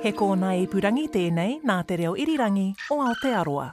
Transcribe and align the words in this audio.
He 0.00 0.12
kōna 0.14 0.52
i 0.54 0.66
purangi 0.70 1.08
tēnei 1.10 1.56
nā 1.66 1.80
te 1.86 1.96
reo 1.98 2.12
irirangi 2.14 2.68
o 2.94 3.00
Aotearoa. 3.02 3.64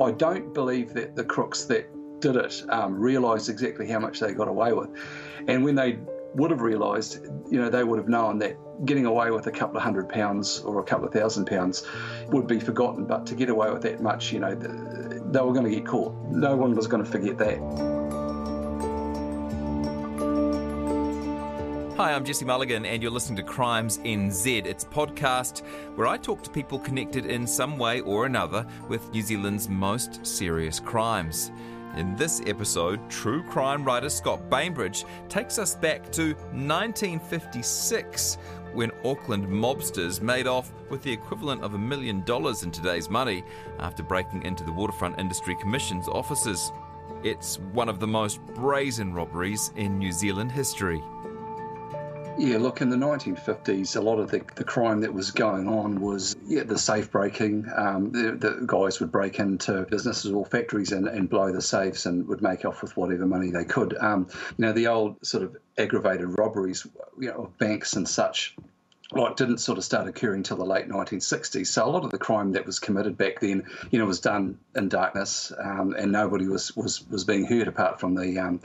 I 0.00 0.12
don't 0.12 0.54
believe 0.54 0.94
that 0.94 1.16
the 1.16 1.24
crooks 1.24 1.64
that 1.64 1.90
did 2.20 2.36
it 2.36 2.62
um, 2.68 2.94
realised 2.94 3.48
exactly 3.48 3.88
how 3.88 3.98
much 3.98 4.20
they 4.20 4.34
got 4.34 4.46
away 4.46 4.72
with. 4.72 4.90
And 5.48 5.64
when 5.64 5.74
they 5.74 5.98
would 6.36 6.52
have 6.52 6.60
realised, 6.60 7.18
you 7.50 7.58
know, 7.60 7.70
they 7.70 7.82
would 7.82 7.98
have 7.98 8.08
known 8.08 8.38
that 8.38 8.56
getting 8.84 9.06
away 9.06 9.32
with 9.32 9.48
a 9.48 9.50
couple 9.50 9.78
of 9.78 9.82
hundred 9.82 10.08
pounds 10.08 10.60
or 10.60 10.78
a 10.78 10.84
couple 10.84 11.08
of 11.08 11.12
thousand 11.12 11.46
pounds 11.46 11.84
would 12.28 12.46
be 12.46 12.60
forgotten. 12.60 13.04
But 13.04 13.26
to 13.26 13.34
get 13.34 13.48
away 13.48 13.72
with 13.72 13.82
that 13.82 14.00
much, 14.00 14.32
you 14.32 14.38
know, 14.38 14.54
they 14.54 15.40
were 15.40 15.52
going 15.52 15.64
to 15.64 15.74
get 15.74 15.86
caught. 15.86 16.14
No 16.30 16.54
one 16.54 16.76
was 16.76 16.86
going 16.86 17.04
to 17.04 17.10
forget 17.10 17.36
that. 17.38 18.15
Hi, 21.96 22.12
I'm 22.12 22.26
Jesse 22.26 22.44
Mulligan, 22.44 22.84
and 22.84 23.02
you're 23.02 23.10
listening 23.10 23.38
to 23.38 23.42
Crimes 23.42 23.96
NZ. 24.00 24.66
It's 24.66 24.84
a 24.84 24.88
podcast 24.88 25.64
where 25.94 26.06
I 26.06 26.18
talk 26.18 26.42
to 26.42 26.50
people 26.50 26.78
connected 26.78 27.24
in 27.24 27.46
some 27.46 27.78
way 27.78 28.02
or 28.02 28.26
another 28.26 28.66
with 28.86 29.10
New 29.12 29.22
Zealand's 29.22 29.66
most 29.70 30.26
serious 30.26 30.78
crimes. 30.78 31.50
In 31.96 32.14
this 32.14 32.42
episode, 32.44 33.00
true 33.08 33.42
crime 33.44 33.82
writer 33.82 34.10
Scott 34.10 34.50
Bainbridge 34.50 35.06
takes 35.30 35.58
us 35.58 35.74
back 35.74 36.12
to 36.12 36.34
1956 36.52 38.34
when 38.74 38.90
Auckland 39.02 39.46
mobsters 39.46 40.20
made 40.20 40.46
off 40.46 40.74
with 40.90 41.02
the 41.02 41.12
equivalent 41.12 41.62
of 41.62 41.72
a 41.72 41.78
million 41.78 42.20
dollars 42.24 42.62
in 42.62 42.70
today's 42.70 43.08
money 43.08 43.42
after 43.78 44.02
breaking 44.02 44.42
into 44.42 44.64
the 44.64 44.72
Waterfront 44.72 45.18
Industry 45.18 45.56
Commission's 45.62 46.08
offices. 46.08 46.72
It's 47.22 47.58
one 47.72 47.88
of 47.88 48.00
the 48.00 48.06
most 48.06 48.44
brazen 48.48 49.14
robberies 49.14 49.72
in 49.76 49.98
New 49.98 50.12
Zealand 50.12 50.52
history. 50.52 51.02
Yeah, 52.38 52.58
look, 52.58 52.82
in 52.82 52.90
the 52.90 52.96
1950s, 52.96 53.96
a 53.96 54.00
lot 54.00 54.18
of 54.18 54.30
the, 54.30 54.42
the 54.56 54.64
crime 54.64 55.00
that 55.00 55.14
was 55.14 55.30
going 55.30 55.68
on 55.68 56.00
was 56.00 56.36
yeah, 56.46 56.64
the 56.64 56.78
safe 56.78 57.10
breaking. 57.10 57.66
Um, 57.74 58.12
the, 58.12 58.32
the, 58.32 58.62
guys 58.66 59.00
would 59.00 59.10
break 59.10 59.38
into 59.38 59.86
businesses 59.90 60.30
or 60.30 60.44
factories 60.44 60.92
and, 60.92 61.08
and 61.08 61.30
blow 61.30 61.50
the 61.50 61.62
safes 61.62 62.04
and 62.04 62.28
would 62.28 62.42
make 62.42 62.66
off 62.66 62.82
with 62.82 62.94
whatever 62.94 63.24
money 63.24 63.50
they 63.50 63.64
could. 63.64 63.96
Um, 63.96 64.26
you 64.58 64.66
know, 64.66 64.72
the 64.72 64.88
old 64.88 65.24
sort 65.24 65.44
of 65.44 65.56
aggravated 65.78 66.38
robberies, 66.38 66.86
you 67.18 67.28
know, 67.28 67.44
of 67.44 67.58
banks 67.58 67.94
and 67.94 68.06
such 68.06 68.54
like 69.12 69.36
didn't 69.36 69.58
sort 69.58 69.78
of 69.78 69.84
start 69.84 70.06
occurring 70.06 70.42
till 70.42 70.58
the 70.58 70.64
late 70.64 70.88
1960s. 70.88 71.68
So 71.68 71.86
a 71.86 71.88
lot 71.88 72.04
of 72.04 72.10
the 72.10 72.18
crime 72.18 72.52
that 72.52 72.66
was 72.66 72.80
committed 72.80 73.16
back 73.16 73.40
then, 73.40 73.64
you 73.90 73.98
know, 73.98 74.04
was 74.04 74.20
done 74.20 74.58
in 74.74 74.88
darkness, 74.88 75.52
um, 75.56 75.94
and 75.96 76.12
nobody 76.12 76.46
was, 76.48 76.76
was 76.76 77.06
was 77.08 77.24
being 77.24 77.46
hurt 77.46 77.68
apart 77.68 78.00
from 78.00 78.14
the 78.14 78.38
um, 78.38 78.60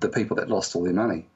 the 0.00 0.10
people 0.10 0.36
that 0.36 0.48
lost 0.48 0.76
all 0.76 0.84
their 0.84 0.92
money. 0.92 1.26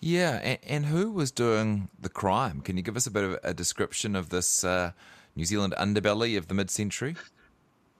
Yeah, 0.00 0.40
and, 0.42 0.58
and, 0.66 0.86
who 0.86 1.10
was 1.10 1.30
doing 1.30 1.88
the 1.98 2.08
crime? 2.08 2.60
Can 2.60 2.76
you 2.76 2.82
give 2.82 2.96
us 2.96 3.06
a 3.06 3.10
bit 3.10 3.24
of 3.24 3.38
a 3.42 3.54
description 3.54 4.14
of 4.14 4.28
this 4.28 4.62
uh, 4.62 4.92
New 5.34 5.44
Zealand 5.44 5.74
underbelly 5.78 6.36
of 6.36 6.48
the 6.48 6.54
mid-century? 6.54 7.16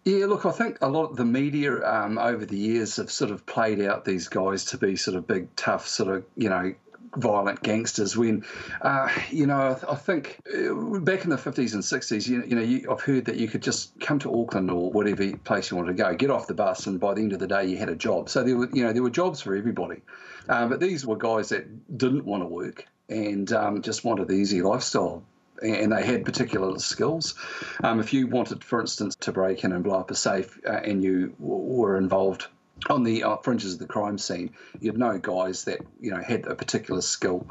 Yeah, 0.04 0.26
look, 0.26 0.46
I 0.46 0.52
think 0.52 0.78
a 0.82 0.88
lot 0.88 1.06
of 1.06 1.16
the 1.16 1.24
media 1.24 1.84
um, 1.84 2.16
over 2.16 2.46
the 2.46 2.56
years 2.56 2.96
have 2.96 3.10
sort 3.10 3.32
of 3.32 3.44
played 3.44 3.80
out 3.80 4.04
these 4.04 4.28
guys 4.28 4.66
to 4.66 4.78
be 4.78 4.94
sort 4.94 5.16
of 5.16 5.26
big, 5.26 5.54
tough, 5.56 5.88
sort 5.88 6.14
of 6.14 6.24
you 6.36 6.48
know 6.48 6.74
violent 7.16 7.62
gangsters 7.62 8.16
when, 8.16 8.44
uh, 8.82 9.08
you 9.30 9.46
know, 9.46 9.56
I, 9.56 9.92
I, 9.92 9.94
think 9.94 10.40
uh, 10.48 10.74
back 11.00 11.24
in 11.24 11.30
the 11.30 11.36
50s 11.36 11.74
and 11.74 11.82
60s, 11.82 12.28
you, 12.28 12.44
you 12.46 12.54
know, 12.54 12.62
you, 12.62 12.90
I've 12.90 13.00
heard 13.00 13.24
that 13.26 13.36
you 13.36 13.48
could 13.48 13.62
just 13.62 13.98
come 14.00 14.18
to 14.20 14.40
Auckland 14.40 14.70
or 14.70 14.90
whatever 14.90 15.36
place 15.38 15.70
you 15.70 15.76
wanted 15.76 15.96
to 15.96 16.02
go, 16.02 16.14
get 16.14 16.30
off 16.30 16.46
the 16.46 16.54
bus, 16.54 16.86
and 16.86 17.00
by 17.00 17.14
the 17.14 17.20
end 17.20 17.32
of 17.32 17.38
the 17.38 17.46
day, 17.46 17.64
you 17.66 17.76
had 17.76 17.88
a 17.88 17.96
job. 17.96 18.28
So 18.28 18.42
there 18.42 18.56
were, 18.56 18.68
you 18.72 18.84
know, 18.84 18.92
there 18.92 19.02
were 19.02 19.10
jobs 19.10 19.40
for 19.40 19.54
everybody. 19.54 20.02
Uh, 20.48 20.66
but 20.68 20.80
these 20.80 21.04
were 21.04 21.16
guys 21.16 21.48
that 21.48 21.98
didn't 21.98 22.24
want 22.24 22.42
to 22.42 22.46
work 22.46 22.86
and 23.08 23.52
um, 23.52 23.82
just 23.82 24.04
wanted 24.04 24.28
the 24.28 24.34
easy 24.34 24.62
lifestyle 24.62 25.22
and 25.62 25.92
they 25.92 26.04
had 26.04 26.24
particular 26.24 26.78
skills. 26.78 27.34
Um, 27.82 28.00
if 28.00 28.12
you 28.12 28.26
wanted, 28.26 28.62
for 28.62 28.80
instance, 28.80 29.16
to 29.16 29.32
break 29.32 29.64
in 29.64 29.72
and 29.72 29.82
blow 29.82 30.00
up 30.00 30.10
a 30.10 30.14
safe 30.14 30.58
uh, 30.66 30.72
and 30.72 31.02
you 31.02 31.34
w- 31.40 31.62
were 31.62 31.96
involved 31.96 32.48
on 32.88 33.02
the 33.02 33.24
uh, 33.24 33.36
fringes 33.38 33.74
of 33.74 33.78
the 33.78 33.86
crime 33.86 34.18
scene, 34.18 34.52
you'd 34.80 34.98
know 34.98 35.18
guys 35.18 35.64
that 35.64 35.80
you 36.00 36.10
know 36.10 36.22
had 36.22 36.46
a 36.46 36.54
particular 36.54 37.00
skill. 37.00 37.46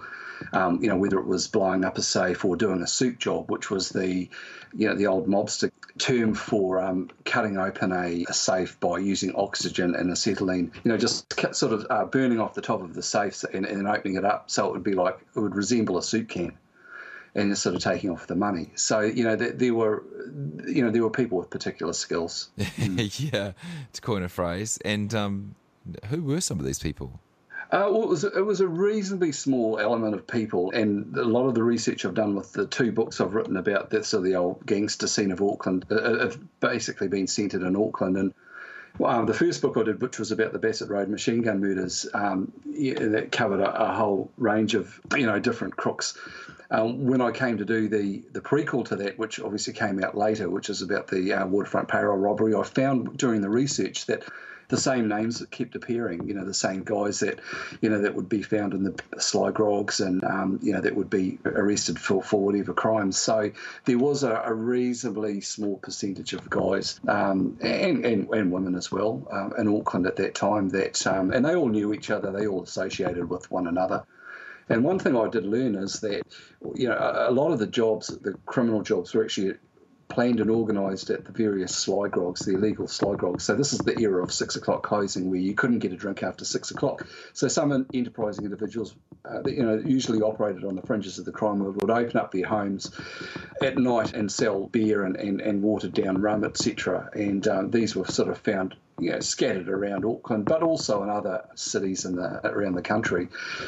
Um, 0.51 0.83
you 0.83 0.89
know 0.89 0.97
whether 0.97 1.17
it 1.17 1.25
was 1.25 1.47
blowing 1.47 1.85
up 1.85 1.97
a 1.97 2.01
safe 2.01 2.43
or 2.43 2.57
doing 2.57 2.81
a 2.81 2.87
soup 2.87 3.19
job, 3.19 3.49
which 3.49 3.69
was 3.69 3.89
the 3.89 4.29
you 4.73 4.87
know 4.87 4.95
the 4.95 5.07
old 5.07 5.27
mobster 5.27 5.71
term 5.97 6.33
for 6.33 6.81
um, 6.81 7.09
cutting 7.23 7.57
open 7.57 7.93
a, 7.93 8.25
a, 8.27 8.33
safe 8.33 8.77
by 8.81 8.97
using 8.97 9.33
oxygen 9.35 9.95
and 9.95 10.11
acetylene. 10.11 10.71
You 10.83 10.91
know 10.91 10.97
just 10.97 11.33
sort 11.55 11.71
of 11.71 11.87
uh, 11.89 12.05
burning 12.05 12.41
off 12.41 12.53
the 12.53 12.61
top 12.61 12.81
of 12.81 12.93
the 12.93 13.01
safe 13.01 13.43
and, 13.53 13.65
and 13.65 13.87
opening 13.87 14.17
it 14.17 14.25
up 14.25 14.51
so 14.51 14.67
it 14.67 14.73
would 14.73 14.83
be 14.83 14.93
like 14.93 15.17
it 15.35 15.39
would 15.39 15.55
resemble 15.55 15.97
a 15.97 16.03
soup 16.03 16.27
can 16.29 16.57
and 17.35 17.57
sort 17.57 17.75
of 17.75 17.83
taking 17.83 18.09
off 18.09 18.27
the 18.27 18.35
money. 18.35 18.71
So 18.75 19.01
you 19.01 19.23
know 19.23 19.35
there, 19.35 19.51
there 19.51 19.73
were 19.73 20.03
you 20.65 20.83
know 20.83 20.89
there 20.89 21.03
were 21.03 21.09
people 21.09 21.37
with 21.37 21.49
particular 21.49 21.93
skills. 21.93 22.49
yeah, 22.77 23.51
to 23.93 24.01
coin 24.01 24.23
a 24.23 24.29
phrase. 24.29 24.79
And 24.83 25.13
um, 25.13 25.55
who 26.05 26.23
were 26.23 26.41
some 26.41 26.59
of 26.59 26.65
these 26.65 26.79
people? 26.79 27.19
Uh, 27.71 27.89
well, 27.91 28.03
it 28.03 28.09
was, 28.09 28.23
it 28.23 28.45
was 28.45 28.61
a 28.61 28.67
reasonably 28.67 29.31
small 29.31 29.79
element 29.79 30.13
of 30.13 30.27
people, 30.27 30.71
and 30.71 31.17
a 31.17 31.23
lot 31.23 31.47
of 31.47 31.55
the 31.55 31.63
research 31.63 32.05
I've 32.05 32.13
done 32.13 32.35
with 32.35 32.53
the 32.53 32.67
two 32.67 32.91
books 32.91 33.19
I've 33.19 33.33
written 33.33 33.57
about 33.57 33.89
this 33.89 34.13
of 34.13 34.23
the 34.23 34.35
old 34.35 34.65
gangster 34.65 35.07
scene 35.07 35.31
of 35.31 35.41
Auckland 35.41 35.85
uh, 35.89 35.95
uh, 35.95 36.19
have 36.19 36.39
basically 36.59 37.07
been 37.07 37.25
centred 37.27 37.63
in 37.63 37.75
Auckland. 37.75 38.17
And 38.17 38.33
well, 38.97 39.25
the 39.25 39.33
first 39.33 39.61
book 39.61 39.77
I 39.77 39.83
did, 39.83 40.01
which 40.01 40.19
was 40.19 40.31
about 40.31 40.53
the 40.53 40.59
Bassett 40.59 40.89
Road 40.89 41.09
machine 41.09 41.41
gun 41.41 41.59
murders, 41.59 42.07
um, 42.13 42.51
that 42.65 43.29
covered 43.31 43.59
a, 43.59 43.89
a, 43.89 43.93
whole 43.93 44.31
range 44.37 44.73
of 44.73 44.99
you 45.15 45.25
know 45.25 45.39
different 45.39 45.75
crooks. 45.75 46.17
Um, 46.71 47.05
when 47.05 47.21
I 47.21 47.31
came 47.31 47.57
to 47.57 47.65
do 47.65 47.87
the 47.87 48.23
the 48.31 48.41
prequel 48.41 48.85
to 48.85 48.95
that, 48.97 49.17
which 49.17 49.39
obviously 49.39 49.73
came 49.73 50.03
out 50.03 50.17
later, 50.17 50.49
which 50.49 50.69
is 50.69 50.81
about 50.81 51.07
the 51.07 51.33
uh, 51.33 51.45
waterfront 51.45 51.87
payroll 51.87 52.17
robbery, 52.17 52.55
I 52.55 52.63
found 52.63 53.17
during 53.17 53.41
the 53.41 53.49
research 53.49 54.05
that 54.05 54.23
the 54.67 54.77
same 54.77 55.07
names 55.07 55.39
that 55.39 55.51
kept 55.51 55.75
appearing. 55.75 56.27
You 56.27 56.33
know, 56.33 56.45
the 56.45 56.53
same 56.53 56.83
guys 56.83 57.19
that, 57.19 57.39
you 57.81 57.89
know, 57.89 58.01
that 58.01 58.15
would 58.15 58.29
be 58.29 58.41
found 58.41 58.73
in 58.73 58.83
the 58.83 58.95
Sly 59.19 59.51
Grogs 59.51 60.05
and, 60.05 60.23
um, 60.23 60.59
you 60.61 60.73
know, 60.73 60.81
that 60.81 60.95
would 60.95 61.09
be 61.09 61.39
arrested 61.45 61.99
for, 61.99 62.21
for 62.23 62.41
whatever 62.41 62.73
crimes. 62.73 63.17
So 63.17 63.51
there 63.85 63.99
was 63.99 64.23
a, 64.23 64.41
a 64.45 64.53
reasonably 64.53 65.41
small 65.41 65.77
percentage 65.77 66.33
of 66.33 66.49
guys 66.49 66.99
um, 67.07 67.57
and, 67.61 68.05
and, 68.05 68.29
and 68.29 68.51
women 68.51 68.75
as 68.75 68.91
well 68.91 69.27
um, 69.31 69.53
in 69.57 69.67
Auckland 69.67 70.07
at 70.07 70.15
that 70.17 70.35
time 70.35 70.69
that, 70.69 71.05
um, 71.07 71.31
and 71.31 71.45
they 71.45 71.55
all 71.55 71.69
knew 71.69 71.93
each 71.93 72.09
other, 72.09 72.31
they 72.31 72.47
all 72.47 72.63
associated 72.63 73.29
with 73.29 73.49
one 73.51 73.67
another. 73.67 74.03
And 74.67 74.83
one 74.83 74.97
thing 74.97 75.15
I 75.15 75.29
did 75.29 75.45
learn 75.45 75.75
is 75.75 75.99
that, 75.99 76.23
you 76.73 76.89
know, 76.89 76.97
a, 76.97 77.31
lot 77.31 77.51
of 77.51 77.59
the 77.59 77.67
jobs, 77.67 78.07
the 78.07 78.33
criminal 78.47 78.81
jobs, 78.81 79.13
were 79.13 79.23
actually 79.23 79.53
planned 80.07 80.39
and 80.39 80.49
organised 80.49 81.09
at 81.09 81.25
the 81.25 81.31
various 81.31 81.75
sly 81.75 82.07
grogs, 82.07 82.45
the 82.45 82.53
illegal 82.53 82.87
sly 82.87 83.15
grogs. 83.15 83.43
So 83.43 83.55
this 83.55 83.73
is 83.73 83.79
the 83.79 83.99
era 83.99 84.23
of 84.23 84.31
six 84.31 84.55
o'clock 84.55 84.83
closing, 84.83 85.29
where 85.29 85.39
you 85.39 85.53
couldn't 85.53 85.79
get 85.79 85.93
a 85.93 85.95
drink 85.95 86.23
after 86.23 86.45
six 86.45 86.71
o'clock. 86.71 87.07
So 87.33 87.47
some 87.47 87.87
enterprising 87.93 88.45
individuals, 88.45 88.95
uh, 89.25 89.43
you 89.45 89.63
know, 89.63 89.81
usually 89.83 90.21
operated 90.21 90.63
on 90.63 90.75
the 90.75 90.81
fringes 90.83 91.19
of 91.19 91.25
the 91.25 91.31
crime 91.31 91.59
world, 91.59 91.81
would 91.81 91.89
open 91.89 92.17
up 92.17 92.31
their 92.31 92.45
homes 92.45 92.91
at 93.61 93.77
night 93.77 94.13
and 94.13 94.31
sell 94.31 94.67
beer 94.67 95.03
and, 95.03 95.15
and, 95.15 95.41
and 95.41 95.61
watered 95.61 95.93
down 95.93 96.21
rum, 96.21 96.43
etc. 96.43 97.09
And 97.13 97.47
um, 97.47 97.71
these 97.71 97.95
were 97.95 98.05
sort 98.05 98.29
of 98.29 98.37
found 98.37 98.75
you 98.99 99.11
know, 99.11 99.19
scattered 99.19 99.67
around 99.67 100.05
Auckland, 100.05 100.45
but 100.45 100.63
also 100.63 101.03
in 101.03 101.09
other 101.09 101.45
cities 101.55 102.05
in 102.05 102.15
the, 102.15 102.39
around 102.47 102.75
the 102.75 102.81
country. 102.81 103.27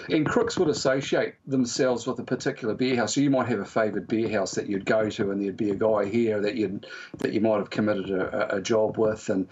And 0.10 0.26
crooks 0.26 0.58
would 0.58 0.70
associate 0.70 1.36
themselves 1.46 2.08
with 2.08 2.20
a 2.20 2.24
particular 2.24 2.74
beer 2.74 2.96
house. 2.96 3.16
So 3.16 3.22
you 3.22 3.30
might 3.30 3.48
have 3.48 3.60
a 3.60 3.66
favoured 3.66 4.08
beer 4.08 4.30
house 4.30 4.56
that 4.56 4.68
you'd 4.68 4.86
go 4.86 5.10
to, 5.10 5.32
and 5.32 5.42
there'd 5.42 5.58
be 5.58 5.72
a 5.72 5.76
guy 5.76 6.06
here 6.06 6.40
that 6.42 6.56
you 6.56 6.80
that 7.18 7.34
you 7.34 7.42
might 7.42 7.58
have 7.58 7.70
committed 7.70 8.10
a, 8.10 8.56
a, 8.56 8.62
job 8.62 8.98
with, 8.98 9.30
and 9.30 9.48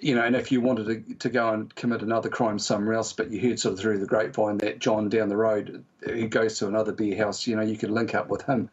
you 0.00 0.14
know, 0.14 0.22
and 0.22 0.34
if 0.34 0.50
you 0.50 0.60
wanted 0.60 1.08
to, 1.08 1.14
to 1.16 1.28
go 1.28 1.52
and 1.52 1.74
commit 1.74 2.02
another 2.02 2.30
crime 2.30 2.58
somewhere 2.58 2.94
else, 2.94 3.12
but 3.12 3.30
you 3.30 3.40
heard 3.40 3.60
sort 3.60 3.74
of 3.74 3.80
through 3.80 3.98
the 3.98 4.06
grapevine 4.06 4.58
that 4.58 4.78
John 4.78 5.08
down 5.08 5.28
the 5.28 5.36
road 5.36 5.84
who 6.00 6.28
goes 6.28 6.58
to 6.58 6.68
another 6.68 6.92
beer 6.92 7.16
house, 7.16 7.46
you 7.46 7.56
know, 7.56 7.62
you 7.62 7.76
could 7.76 7.90
link 7.90 8.14
up 8.14 8.28
with 8.28 8.42
him 8.42 8.70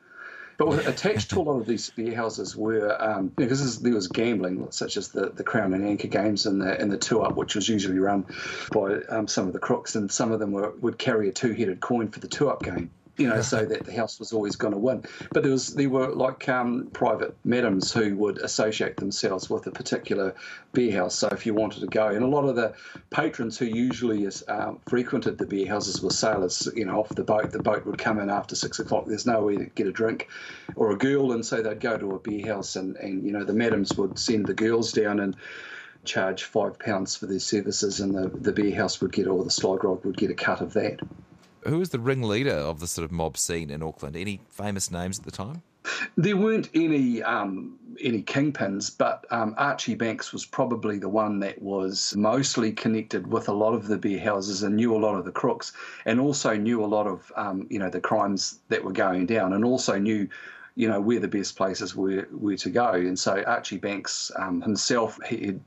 But 0.58 0.88
attached 0.88 1.32
to 1.32 1.40
a 1.40 1.44
lot 1.44 1.60
of 1.60 1.66
these 1.66 1.90
beer 1.90 2.16
houses 2.16 2.56
were 2.56 2.96
um, 3.02 3.28
because 3.28 3.82
there 3.82 3.94
was 3.94 4.08
gambling, 4.08 4.68
such 4.72 4.96
as 4.96 5.10
the, 5.10 5.30
the 5.30 5.44
Crown 5.44 5.74
and 5.74 5.86
Anchor 5.86 6.08
games 6.08 6.46
and 6.46 6.62
the 6.62 6.80
and 6.80 6.92
the 6.92 6.98
two 6.98 7.22
up, 7.22 7.36
which 7.36 7.56
was 7.56 7.68
usually 7.68 8.00
run 8.00 8.26
by 8.72 9.02
um, 9.10 9.28
some 9.28 9.48
of 9.48 9.54
the 9.54 9.60
crooks, 9.60 9.96
and 9.96 10.10
some 10.12 10.32
of 10.32 10.40
them 10.40 10.52
were, 10.52 10.72
would 10.82 10.98
carry 10.98 11.28
a 11.30 11.32
two 11.32 11.52
headed 11.54 11.82
coin 11.82 12.08
for 12.08 12.20
the 12.20 12.28
two 12.28 12.50
up 12.50 12.64
game 12.64 12.90
you 13.18 13.28
know, 13.28 13.42
so 13.42 13.64
that 13.64 13.86
the 13.86 13.94
house 13.94 14.20
was 14.20 14.34
always 14.34 14.56
going 14.56 14.74
to 14.74 14.80
win. 14.80 15.04
But 15.32 15.44
there 15.44 15.52
was 15.52 15.74
there 15.74 15.90
were 15.90 16.10
like 16.10 16.50
um, 16.50 16.90
private 16.92 17.36
madams 17.46 17.94
who 17.94 18.16
would 18.18 18.40
associate 18.40 18.98
themselves 18.98 19.50
with 19.50 19.68
a 19.68 19.72
particular 19.72 20.36
beer 20.74 20.98
house. 20.98 21.16
So 21.16 21.30
if 21.30 21.46
you 21.46 21.54
wanted 21.54 21.80
to 21.82 21.88
go, 21.88 22.08
and 22.08 22.24
a 22.24 22.28
lot 22.28 22.46
of 22.46 22.56
the 22.56 22.74
patrons 23.12 23.58
who 23.58 23.66
usually 23.66 24.28
um, 24.48 24.80
frequented 24.88 25.38
the 25.38 25.46
beer 25.46 25.68
houses 25.68 26.02
were 26.02 26.10
sailors. 26.10 26.68
You 26.76 26.86
know, 26.86 27.00
off 27.00 27.10
the 27.10 27.24
boat, 27.24 27.52
the 27.52 27.62
boat 27.62 27.86
would 27.86 27.98
come 27.98 28.20
in 28.20 28.30
after 28.30 28.56
six 28.56 28.80
o'clock. 28.80 29.06
There's 29.06 29.26
nowhere 29.26 29.58
to 29.58 29.66
get 29.66 29.88
a 29.88 29.92
drink 29.92 30.28
or 30.76 30.92
a 30.92 30.98
girl, 30.98 31.32
and 31.32 31.46
so 31.46 31.62
they'd 31.62 31.80
go 31.80 31.98
to 31.98 32.16
a 32.16 32.20
beer 32.20 32.54
house, 32.54 32.76
and 32.76 32.98
and 32.98 33.24
you 33.24 33.32
know 33.32 33.46
the 33.46 33.54
madams 33.54 33.98
would 33.98 34.20
send 34.20 34.46
the 34.46 34.54
girls 34.54 34.92
down 34.92 35.20
and 35.22 35.38
charge 36.04 36.44
five 36.44 36.78
pounds 36.78 37.16
for 37.16 37.28
their 37.28 37.40
services, 37.40 38.02
and 38.02 38.14
the, 38.14 38.28
the 38.28 38.52
beer 38.52 38.76
house 38.76 39.00
would 39.02 39.12
get, 39.12 39.26
or 39.26 39.44
the 39.44 39.50
slide 39.50 39.84
would 39.84 40.18
get 40.18 40.30
a 40.30 40.36
cut 40.36 40.62
of 40.62 40.74
that 40.74 41.00
who 41.66 41.80
was 41.80 41.90
the 41.90 42.00
ringleader 42.00 42.52
of 42.52 42.80
the 42.80 42.88
sort 42.88 43.06
of 43.06 43.12
mob 43.12 43.38
scene 43.38 43.70
in 43.70 43.82
Auckland? 43.82 44.16
Any 44.16 44.40
famous 44.50 44.92
names 44.92 45.20
at 45.20 45.26
the 45.26 45.32
time? 45.32 45.64
There 46.18 46.38
weren't 46.38 46.70
any 46.74 47.22
um, 47.22 47.78
any 48.02 48.24
kingpins, 48.24 48.96
but 48.96 49.26
um, 49.32 49.54
Archie 49.58 49.96
Banks 49.96 50.34
was 50.34 50.46
probably 50.46 50.98
the 50.98 51.10
one 51.10 51.40
that 51.40 51.62
was 51.62 52.16
mostly 52.16 52.72
connected 52.72 53.28
with 53.28 53.48
a 53.50 53.54
lot 53.54 53.74
of 53.74 53.88
the 53.88 53.98
beer 53.98 54.20
houses 54.20 54.64
and 54.64 54.76
knew 54.76 54.96
a 54.96 54.98
lot 54.98 55.16
of 55.16 55.26
the 55.26 55.32
crooks, 55.32 55.74
and 56.06 56.20
also 56.20 56.56
knew 56.56 56.84
a 56.84 56.88
lot 56.88 57.08
of 57.08 57.32
um, 57.36 57.68
you 57.70 57.80
know 57.80 57.90
the 57.90 58.02
crimes 58.02 58.60
that 58.70 58.84
were 58.84 58.92
going 58.92 59.26
down, 59.26 59.54
and 59.54 59.64
also 59.64 59.98
knew 60.00 60.28
you 60.76 60.88
know 60.88 61.00
where 61.00 61.20
the 61.20 61.28
best 61.28 61.56
places 61.56 61.96
were 61.96 62.28
were 62.32 62.58
to 62.58 62.70
go. 62.70 62.92
And 62.94 63.18
so 63.18 63.44
Archie 63.44 63.78
Banks 63.78 64.32
um, 64.38 64.62
himself 64.62 65.20
he 65.28 65.46
had 65.46 65.60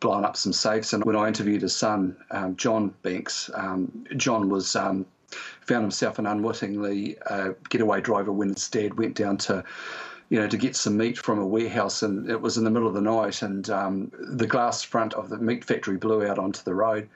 blown 0.00 0.24
up 0.24 0.36
some 0.36 0.52
safes, 0.52 0.92
and 0.92 1.04
when 1.04 1.16
I 1.16 1.28
interviewed 1.28 1.62
his 1.62 1.76
son 1.76 2.16
um, 2.30 2.56
John 2.56 2.94
Banks, 3.02 3.50
um, 3.54 4.04
John 4.16 4.48
was 4.48 4.74
found 5.66 5.82
himself 5.82 6.18
an 6.18 6.26
unwittingly 6.26 7.18
uh, 7.22 7.52
getaway 7.68 8.00
driver 8.00 8.32
when 8.32 8.50
his 8.50 8.68
dad 8.68 8.98
went 8.98 9.14
down 9.14 9.36
to 9.38 9.64
you 10.32 10.40
know, 10.40 10.48
to 10.48 10.56
get 10.56 10.74
some 10.74 10.96
meat 10.96 11.18
from 11.18 11.38
a 11.38 11.46
warehouse, 11.46 12.02
and 12.02 12.30
it 12.30 12.40
was 12.40 12.56
in 12.56 12.64
the 12.64 12.70
middle 12.70 12.88
of 12.88 12.94
the 12.94 13.02
night, 13.02 13.42
and 13.42 13.68
um, 13.68 14.10
the 14.18 14.46
glass 14.46 14.82
front 14.82 15.12
of 15.12 15.28
the 15.28 15.36
meat 15.36 15.62
factory 15.62 15.98
blew 15.98 16.26
out 16.26 16.38
onto 16.38 16.62
the 16.62 16.74
road, 16.74 17.06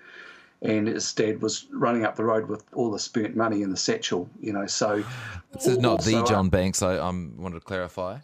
and 0.61 0.87
his 0.87 1.15
dad 1.15 1.41
was 1.41 1.65
running 1.73 2.05
up 2.05 2.15
the 2.17 2.25
road 2.25 2.47
with 2.47 2.63
all 2.75 2.91
the 2.91 2.99
spent 2.99 3.35
money 3.35 3.63
in 3.63 3.71
the 3.71 3.77
satchel, 3.77 4.29
you 4.39 4.53
know. 4.53 4.67
So 4.67 5.03
this 5.55 5.67
is 5.67 5.79
not 5.79 6.05
the 6.05 6.23
John 6.25 6.51
Banks. 6.51 6.83
I 6.83 6.99
um, 6.99 7.33
wanted 7.39 7.61
to 7.61 7.65
clarify. 7.65 8.19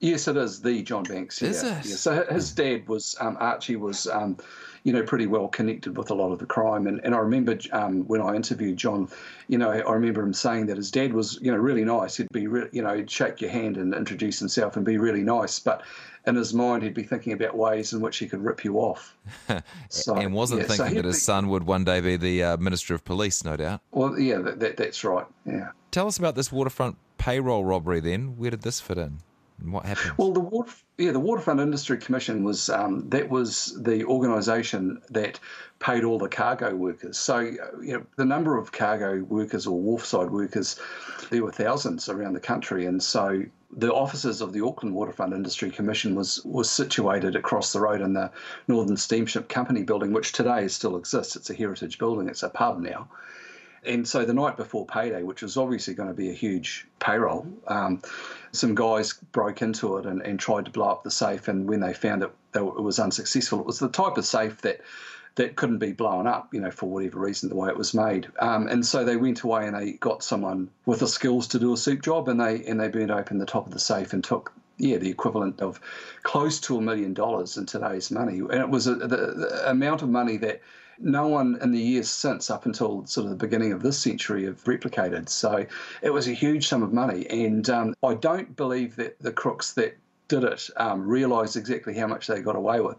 Yes, 0.00 0.28
it 0.28 0.36
is 0.36 0.60
the 0.60 0.82
John 0.82 1.04
Banks. 1.04 1.42
Is 1.42 1.62
yeah. 1.62 1.78
it? 1.78 1.86
Yeah. 1.86 1.96
So 1.96 2.24
his 2.30 2.52
dad 2.52 2.88
was 2.88 3.16
um, 3.20 3.36
Archie 3.40 3.76
was. 3.76 4.06
Um, 4.06 4.38
you 4.82 4.92
know, 4.92 5.02
pretty 5.02 5.26
well 5.26 5.48
connected 5.48 5.96
with 5.96 6.10
a 6.10 6.14
lot 6.14 6.32
of 6.32 6.38
the 6.38 6.46
crime. 6.46 6.86
And, 6.86 7.00
and 7.04 7.14
I 7.14 7.18
remember 7.18 7.58
um, 7.72 8.06
when 8.06 8.20
I 8.20 8.34
interviewed 8.34 8.76
John, 8.76 9.08
you 9.48 9.58
know, 9.58 9.70
I 9.70 9.92
remember 9.92 10.22
him 10.22 10.32
saying 10.32 10.66
that 10.66 10.76
his 10.76 10.90
dad 10.90 11.12
was, 11.12 11.38
you 11.42 11.50
know, 11.50 11.58
really 11.58 11.84
nice. 11.84 12.16
He'd 12.16 12.32
be, 12.32 12.46
re- 12.46 12.68
you 12.72 12.82
know, 12.82 12.96
he'd 12.96 13.10
shake 13.10 13.40
your 13.40 13.50
hand 13.50 13.76
and 13.76 13.94
introduce 13.94 14.38
himself 14.38 14.76
and 14.76 14.84
be 14.84 14.96
really 14.96 15.22
nice. 15.22 15.58
But 15.58 15.82
in 16.26 16.34
his 16.34 16.54
mind, 16.54 16.82
he'd 16.82 16.94
be 16.94 17.02
thinking 17.02 17.32
about 17.32 17.56
ways 17.56 17.92
in 17.92 18.00
which 18.00 18.16
he 18.18 18.26
could 18.26 18.42
rip 18.42 18.64
you 18.64 18.78
off. 18.78 19.16
So, 19.88 20.14
and 20.14 20.32
wasn't 20.32 20.60
yeah, 20.60 20.66
thinking 20.68 20.88
so 20.88 20.94
that 20.94 21.04
his 21.04 21.16
be, 21.16 21.20
son 21.20 21.48
would 21.48 21.64
one 21.64 21.84
day 21.84 22.00
be 22.00 22.16
the 22.16 22.42
uh, 22.44 22.56
Minister 22.58 22.94
of 22.94 23.04
Police, 23.04 23.44
no 23.44 23.56
doubt. 23.56 23.80
Well, 23.90 24.18
yeah, 24.18 24.38
that, 24.38 24.60
that, 24.60 24.76
that's 24.76 25.02
right. 25.02 25.26
Yeah. 25.44 25.70
Tell 25.90 26.06
us 26.06 26.16
about 26.16 26.36
this 26.36 26.52
waterfront 26.52 26.96
payroll 27.18 27.64
robbery 27.64 28.00
then. 28.00 28.36
Where 28.36 28.50
did 28.50 28.62
this 28.62 28.80
fit 28.80 28.98
in? 28.98 29.18
What 29.64 29.84
happened? 29.84 30.14
Well, 30.16 30.32
the 30.32 30.40
water, 30.40 30.72
yeah, 30.98 31.12
the 31.12 31.20
Waterfront 31.20 31.60
Industry 31.60 31.98
Commission 31.98 32.44
was 32.44 32.70
um, 32.70 33.08
that 33.10 33.28
was 33.28 33.76
the 33.82 34.04
organisation 34.04 35.00
that 35.10 35.38
paid 35.78 36.04
all 36.04 36.18
the 36.18 36.28
cargo 36.28 36.74
workers. 36.74 37.18
So, 37.18 37.36
uh, 37.36 37.80
you 37.80 37.94
know, 37.94 38.06
the 38.16 38.24
number 38.24 38.56
of 38.56 38.72
cargo 38.72 39.22
workers 39.24 39.66
or 39.66 39.80
wharfside 39.80 40.30
workers, 40.30 40.78
there 41.30 41.42
were 41.42 41.52
thousands 41.52 42.08
around 42.08 42.34
the 42.34 42.40
country, 42.40 42.86
and 42.86 43.02
so 43.02 43.44
the 43.70 43.92
offices 43.92 44.40
of 44.40 44.52
the 44.52 44.64
Auckland 44.64 44.94
Waterfront 44.94 45.32
Industry 45.32 45.70
Commission 45.70 46.14
was 46.14 46.44
was 46.44 46.70
situated 46.70 47.36
across 47.36 47.72
the 47.72 47.80
road 47.80 48.00
in 48.00 48.14
the 48.14 48.30
Northern 48.66 48.96
Steamship 48.96 49.48
Company 49.48 49.82
building, 49.82 50.12
which 50.12 50.32
today 50.32 50.68
still 50.68 50.96
exists. 50.96 51.36
It's 51.36 51.50
a 51.50 51.54
heritage 51.54 51.98
building. 51.98 52.28
It's 52.28 52.42
a 52.42 52.48
pub 52.48 52.80
now. 52.80 53.08
And 53.84 54.06
so 54.06 54.24
the 54.24 54.34
night 54.34 54.56
before 54.56 54.86
payday, 54.86 55.22
which 55.22 55.42
was 55.42 55.56
obviously 55.56 55.94
going 55.94 56.08
to 56.08 56.14
be 56.14 56.30
a 56.30 56.34
huge 56.34 56.86
payroll, 56.98 57.46
um, 57.66 58.02
some 58.52 58.74
guys 58.74 59.14
broke 59.32 59.62
into 59.62 59.96
it 59.96 60.06
and, 60.06 60.20
and 60.22 60.38
tried 60.38 60.66
to 60.66 60.70
blow 60.70 60.88
up 60.88 61.02
the 61.02 61.10
safe. 61.10 61.48
And 61.48 61.68
when 61.68 61.80
they 61.80 61.94
found 61.94 62.22
that 62.22 62.30
it 62.54 62.82
was 62.82 62.98
unsuccessful, 62.98 63.60
it 63.60 63.66
was 63.66 63.78
the 63.78 63.88
type 63.88 64.18
of 64.18 64.26
safe 64.26 64.60
that 64.62 64.80
that 65.36 65.56
couldn't 65.56 65.78
be 65.78 65.92
blown 65.92 66.26
up, 66.26 66.52
you 66.52 66.60
know, 66.60 66.70
for 66.70 66.90
whatever 66.90 67.20
reason, 67.20 67.48
the 67.48 67.54
way 67.54 67.68
it 67.68 67.76
was 67.76 67.94
made. 67.94 68.28
Um, 68.40 68.66
and 68.66 68.84
so 68.84 69.04
they 69.04 69.16
went 69.16 69.42
away 69.42 69.66
and 69.66 69.76
they 69.76 69.92
got 69.92 70.22
someone 70.24 70.68
with 70.86 71.00
the 71.00 71.06
skills 71.06 71.46
to 71.48 71.58
do 71.58 71.72
a 71.72 71.76
soup 71.76 72.02
job, 72.02 72.28
and 72.28 72.40
they 72.40 72.64
and 72.64 72.80
they 72.80 72.88
burned 72.88 73.12
open 73.12 73.38
the 73.38 73.46
top 73.46 73.66
of 73.66 73.72
the 73.72 73.78
safe 73.78 74.12
and 74.12 74.24
took 74.24 74.52
yeah, 74.80 74.96
the 74.96 75.10
equivalent 75.10 75.60
of 75.60 75.80
close 76.22 76.58
to 76.60 76.78
a 76.78 76.80
million 76.80 77.14
dollars 77.14 77.56
in 77.56 77.66
today's 77.66 78.10
money. 78.10 78.38
And 78.38 78.54
it 78.54 78.68
was 78.68 78.86
a, 78.86 78.94
the, 78.94 79.06
the, 79.06 79.70
amount 79.70 80.02
of 80.02 80.08
money 80.08 80.38
that 80.38 80.62
no 81.00 81.26
one 81.26 81.58
in 81.62 81.72
the 81.72 81.80
years 81.80 82.10
since, 82.10 82.50
up 82.50 82.66
until 82.66 83.06
sort 83.06 83.24
of 83.24 83.30
the 83.30 83.36
beginning 83.36 83.72
of 83.72 83.82
this 83.82 83.98
century, 83.98 84.44
have 84.44 84.62
replicated. 84.64 85.28
So 85.28 85.66
it 86.02 86.10
was 86.10 86.28
a 86.28 86.32
huge 86.32 86.68
sum 86.68 86.82
of 86.82 86.92
money. 86.92 87.26
And 87.28 87.68
um, 87.70 87.94
I 88.02 88.14
don't 88.14 88.54
believe 88.56 88.96
that 88.96 89.18
the 89.20 89.32
crooks 89.32 89.72
that 89.74 89.96
did 90.28 90.44
it 90.44 90.68
um, 90.76 91.06
realised 91.06 91.56
exactly 91.56 91.94
how 91.94 92.06
much 92.06 92.26
they 92.26 92.40
got 92.40 92.56
away 92.56 92.80
with. 92.80 92.96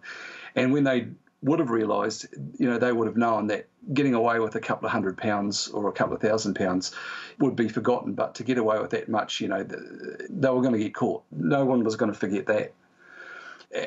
And 0.55 0.73
when 0.73 0.83
they 0.83 1.07
would 1.43 1.59
have 1.59 1.69
realised, 1.69 2.27
you 2.59 2.69
know, 2.69 2.77
they 2.77 2.91
would 2.91 3.07
have 3.07 3.17
known 3.17 3.47
that 3.47 3.67
getting 3.93 4.13
away 4.13 4.39
with 4.39 4.55
a 4.55 4.59
couple 4.59 4.85
of 4.85 4.91
hundred 4.91 5.17
pounds 5.17 5.69
or 5.69 5.89
a 5.89 5.91
couple 5.91 6.15
of 6.15 6.21
thousand 6.21 6.55
pounds 6.55 6.91
would 7.39 7.55
be 7.55 7.67
forgotten. 7.67 8.13
But 8.13 8.35
to 8.35 8.43
get 8.43 8.57
away 8.57 8.79
with 8.79 8.91
that 8.91 9.09
much, 9.09 9.41
you 9.41 9.47
know, 9.47 9.63
they 9.63 10.49
were 10.49 10.61
going 10.61 10.73
to 10.73 10.79
get 10.79 10.93
caught. 10.93 11.23
No 11.31 11.65
one 11.65 11.83
was 11.83 11.95
going 11.95 12.11
to 12.11 12.17
forget 12.17 12.45
that. 12.47 12.73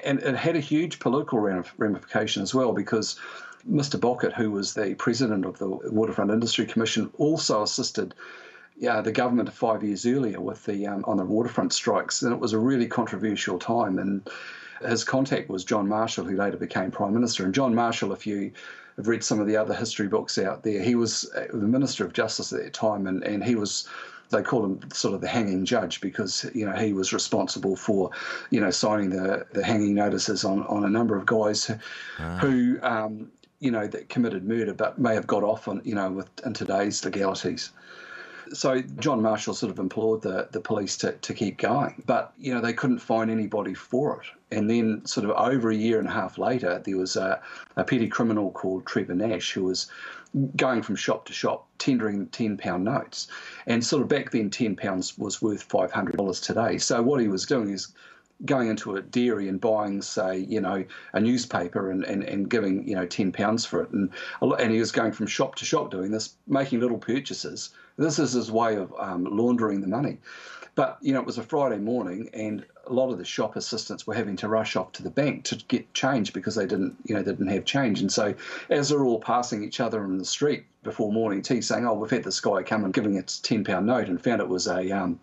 And 0.04 0.18
it 0.20 0.34
had 0.34 0.56
a 0.56 0.60
huge 0.60 0.98
political 0.98 1.38
ramification 1.38 2.42
as 2.42 2.54
well 2.54 2.72
because 2.72 3.20
Mr. 3.70 3.98
Bockett, 3.98 4.32
who 4.32 4.50
was 4.50 4.74
the 4.74 4.94
president 4.94 5.44
of 5.44 5.58
the 5.58 5.68
Waterfront 5.68 6.30
Industry 6.30 6.66
Commission, 6.66 7.10
also 7.18 7.62
assisted 7.62 8.14
yeah, 8.76 9.00
the 9.00 9.12
government 9.12 9.52
five 9.52 9.82
years 9.82 10.04
earlier 10.04 10.40
with 10.40 10.64
the 10.64 10.86
um, 10.86 11.04
on 11.06 11.16
the 11.16 11.24
waterfront 11.24 11.72
strikes, 11.72 12.22
and 12.22 12.32
it 12.32 12.40
was 12.40 12.52
a 12.52 12.58
really 12.58 12.86
controversial 12.86 13.58
time. 13.58 13.98
And 13.98 14.28
his 14.80 15.04
contact 15.04 15.48
was 15.48 15.64
John 15.64 15.88
Marshall, 15.88 16.24
who 16.24 16.36
later 16.36 16.56
became 16.56 16.90
prime 16.90 17.14
minister. 17.14 17.44
And 17.44 17.54
John 17.54 17.74
Marshall, 17.74 18.12
if 18.12 18.26
you 18.26 18.50
have 18.96 19.06
read 19.06 19.22
some 19.22 19.40
of 19.40 19.46
the 19.46 19.56
other 19.56 19.74
history 19.74 20.08
books 20.08 20.38
out 20.38 20.64
there, 20.64 20.82
he 20.82 20.96
was 20.96 21.30
uh, 21.36 21.46
the 21.52 21.68
minister 21.68 22.04
of 22.04 22.12
justice 22.12 22.52
at 22.52 22.64
that 22.64 22.72
time, 22.72 23.06
and, 23.06 23.22
and 23.22 23.44
he 23.44 23.54
was 23.54 23.88
they 24.30 24.42
call 24.42 24.64
him 24.64 24.80
sort 24.92 25.14
of 25.14 25.20
the 25.20 25.28
hanging 25.28 25.64
judge 25.64 26.00
because 26.00 26.50
you 26.54 26.66
know 26.66 26.72
he 26.72 26.92
was 26.92 27.12
responsible 27.12 27.76
for 27.76 28.10
you 28.50 28.60
know 28.60 28.70
signing 28.70 29.10
the, 29.10 29.46
the 29.52 29.62
hanging 29.62 29.94
notices 29.94 30.44
on, 30.44 30.64
on 30.64 30.84
a 30.84 30.90
number 30.90 31.16
of 31.16 31.26
guys 31.26 31.64
who, 31.66 31.74
ah. 32.18 32.38
who 32.38 32.78
um, 32.82 33.30
you 33.64 33.70
know, 33.70 33.86
that 33.86 34.10
committed 34.10 34.44
murder, 34.44 34.74
but 34.74 34.98
may 34.98 35.14
have 35.14 35.26
got 35.26 35.42
off 35.42 35.68
on, 35.68 35.80
you 35.84 35.94
know, 35.94 36.10
with 36.10 36.28
in 36.44 36.52
today's 36.52 37.02
legalities. 37.02 37.70
So 38.52 38.82
John 38.98 39.22
Marshall 39.22 39.54
sort 39.54 39.72
of 39.72 39.78
implored 39.78 40.20
the, 40.20 40.48
the 40.52 40.60
police 40.60 40.98
to, 40.98 41.12
to 41.12 41.32
keep 41.32 41.56
going, 41.56 42.02
but 42.04 42.34
you 42.36 42.52
know 42.52 42.60
they 42.60 42.74
couldn't 42.74 42.98
find 42.98 43.30
anybody 43.30 43.72
for 43.72 44.20
it. 44.20 44.26
And 44.54 44.68
then, 44.68 45.06
sort 45.06 45.24
of 45.24 45.30
over 45.30 45.70
a 45.70 45.74
year 45.74 45.98
and 45.98 46.06
a 46.06 46.10
half 46.12 46.36
later, 46.36 46.78
there 46.84 46.98
was 46.98 47.16
a, 47.16 47.40
a 47.76 47.84
petty 47.84 48.06
criminal 48.06 48.50
called 48.50 48.84
Trevor 48.84 49.14
Nash 49.14 49.52
who 49.52 49.64
was 49.64 49.90
going 50.56 50.82
from 50.82 50.96
shop 50.96 51.24
to 51.26 51.32
shop 51.32 51.66
tendering 51.78 52.26
ten 52.28 52.58
pound 52.58 52.84
notes. 52.84 53.28
And 53.66 53.82
sort 53.82 54.02
of 54.02 54.08
back 54.08 54.30
then, 54.30 54.50
ten 54.50 54.76
pounds 54.76 55.16
was 55.16 55.40
worth 55.40 55.62
five 55.62 55.90
hundred 55.90 56.18
dollars 56.18 56.38
today. 56.38 56.76
So 56.76 57.00
what 57.00 57.22
he 57.22 57.28
was 57.28 57.46
doing 57.46 57.70
is 57.70 57.94
going 58.44 58.68
into 58.68 58.96
a 58.96 59.02
dairy 59.02 59.48
and 59.48 59.60
buying, 59.60 60.02
say, 60.02 60.38
you 60.38 60.60
know, 60.60 60.84
a 61.12 61.20
newspaper 61.20 61.90
and, 61.90 62.04
and, 62.04 62.22
and 62.24 62.50
giving, 62.50 62.86
you 62.86 62.94
know, 62.94 63.06
ten 63.06 63.32
pounds 63.32 63.64
for 63.64 63.82
it, 63.82 63.90
and 63.90 64.10
and 64.42 64.72
he 64.72 64.78
was 64.78 64.92
going 64.92 65.12
from 65.12 65.26
shop 65.26 65.54
to 65.56 65.64
shop 65.64 65.90
doing 65.90 66.10
this, 66.10 66.34
making 66.46 66.80
little 66.80 66.98
purchases. 66.98 67.70
This 67.96 68.18
is 68.18 68.32
his 68.32 68.50
way 68.50 68.76
of 68.76 68.92
um, 68.98 69.24
laundering 69.24 69.80
the 69.80 69.86
money. 69.86 70.18
But 70.74 70.98
you 71.00 71.12
know, 71.12 71.20
it 71.20 71.26
was 71.26 71.38
a 71.38 71.42
Friday 71.42 71.78
morning, 71.78 72.30
and 72.34 72.64
a 72.86 72.92
lot 72.92 73.10
of 73.10 73.18
the 73.18 73.24
shop 73.24 73.54
assistants 73.56 74.06
were 74.06 74.14
having 74.14 74.36
to 74.36 74.48
rush 74.48 74.74
off 74.74 74.92
to 74.92 75.02
the 75.02 75.10
bank 75.10 75.44
to 75.44 75.56
get 75.68 75.92
change 75.94 76.32
because 76.32 76.56
they 76.56 76.66
didn't, 76.66 76.96
you 77.04 77.14
know, 77.14 77.22
they 77.22 77.30
didn't 77.30 77.48
have 77.48 77.64
change. 77.64 78.00
And 78.00 78.10
so, 78.10 78.34
as 78.70 78.88
they're 78.88 79.04
all 79.04 79.20
passing 79.20 79.62
each 79.62 79.78
other 79.78 80.04
in 80.04 80.18
the 80.18 80.24
street 80.24 80.64
before 80.82 81.12
morning 81.12 81.42
tea, 81.42 81.60
saying, 81.60 81.86
"Oh, 81.86 81.94
we've 81.94 82.10
had 82.10 82.24
this 82.24 82.40
guy 82.40 82.62
come 82.64 82.84
and 82.84 82.92
giving 82.92 83.16
a 83.16 83.22
ten 83.22 83.62
pound 83.62 83.86
note," 83.86 84.08
and 84.08 84.22
found 84.22 84.40
it 84.40 84.48
was 84.48 84.66
a 84.66 84.90
um, 84.90 85.20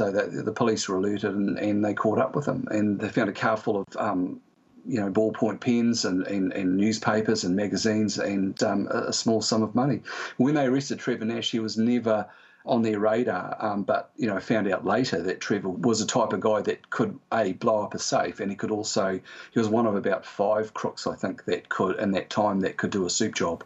so 0.00 0.10
that 0.10 0.46
the 0.46 0.52
police 0.52 0.88
were 0.88 0.96
alerted 0.96 1.34
and, 1.34 1.58
and 1.58 1.84
they 1.84 1.92
caught 1.92 2.18
up 2.18 2.34
with 2.34 2.48
him. 2.48 2.66
And 2.70 2.98
they 2.98 3.10
found 3.10 3.28
a 3.28 3.34
car 3.34 3.58
full 3.58 3.82
of 3.82 3.86
um, 3.98 4.40
you 4.86 4.98
know, 4.98 5.10
ballpoint 5.10 5.60
pens 5.60 6.06
and, 6.06 6.26
and, 6.26 6.54
and 6.54 6.78
newspapers 6.78 7.44
and 7.44 7.54
magazines 7.54 8.16
and 8.16 8.62
um, 8.62 8.88
a, 8.90 9.12
small 9.12 9.42
sum 9.42 9.62
of 9.62 9.74
money. 9.74 10.00
When 10.38 10.54
they 10.54 10.64
arrested 10.64 11.00
Trevor 11.00 11.26
Nash, 11.26 11.50
he 11.50 11.58
was 11.58 11.76
never 11.76 12.26
on 12.64 12.80
their 12.80 12.98
radar, 12.98 13.58
um, 13.58 13.82
but 13.82 14.10
you 14.16 14.26
know 14.26 14.40
found 14.40 14.72
out 14.72 14.86
later 14.86 15.22
that 15.22 15.40
Trevor 15.40 15.68
was 15.68 16.00
a 16.00 16.06
type 16.06 16.32
of 16.32 16.40
guy 16.40 16.62
that 16.62 16.88
could 16.88 17.18
a 17.32 17.52
blow 17.52 17.82
up 17.82 17.94
a 17.94 17.98
safe, 17.98 18.40
and 18.40 18.50
he 18.50 18.56
could 18.56 18.70
also 18.70 19.18
he 19.50 19.58
was 19.58 19.68
one 19.68 19.86
of 19.86 19.96
about 19.96 20.26
five 20.26 20.74
crooks 20.74 21.06
I 21.06 21.14
think 21.14 21.46
that 21.46 21.70
could 21.70 21.98
in 21.98 22.10
that 22.12 22.28
time 22.28 22.60
that 22.60 22.76
could 22.76 22.90
do 22.90 23.06
a 23.06 23.10
soup 23.10 23.34
job. 23.34 23.64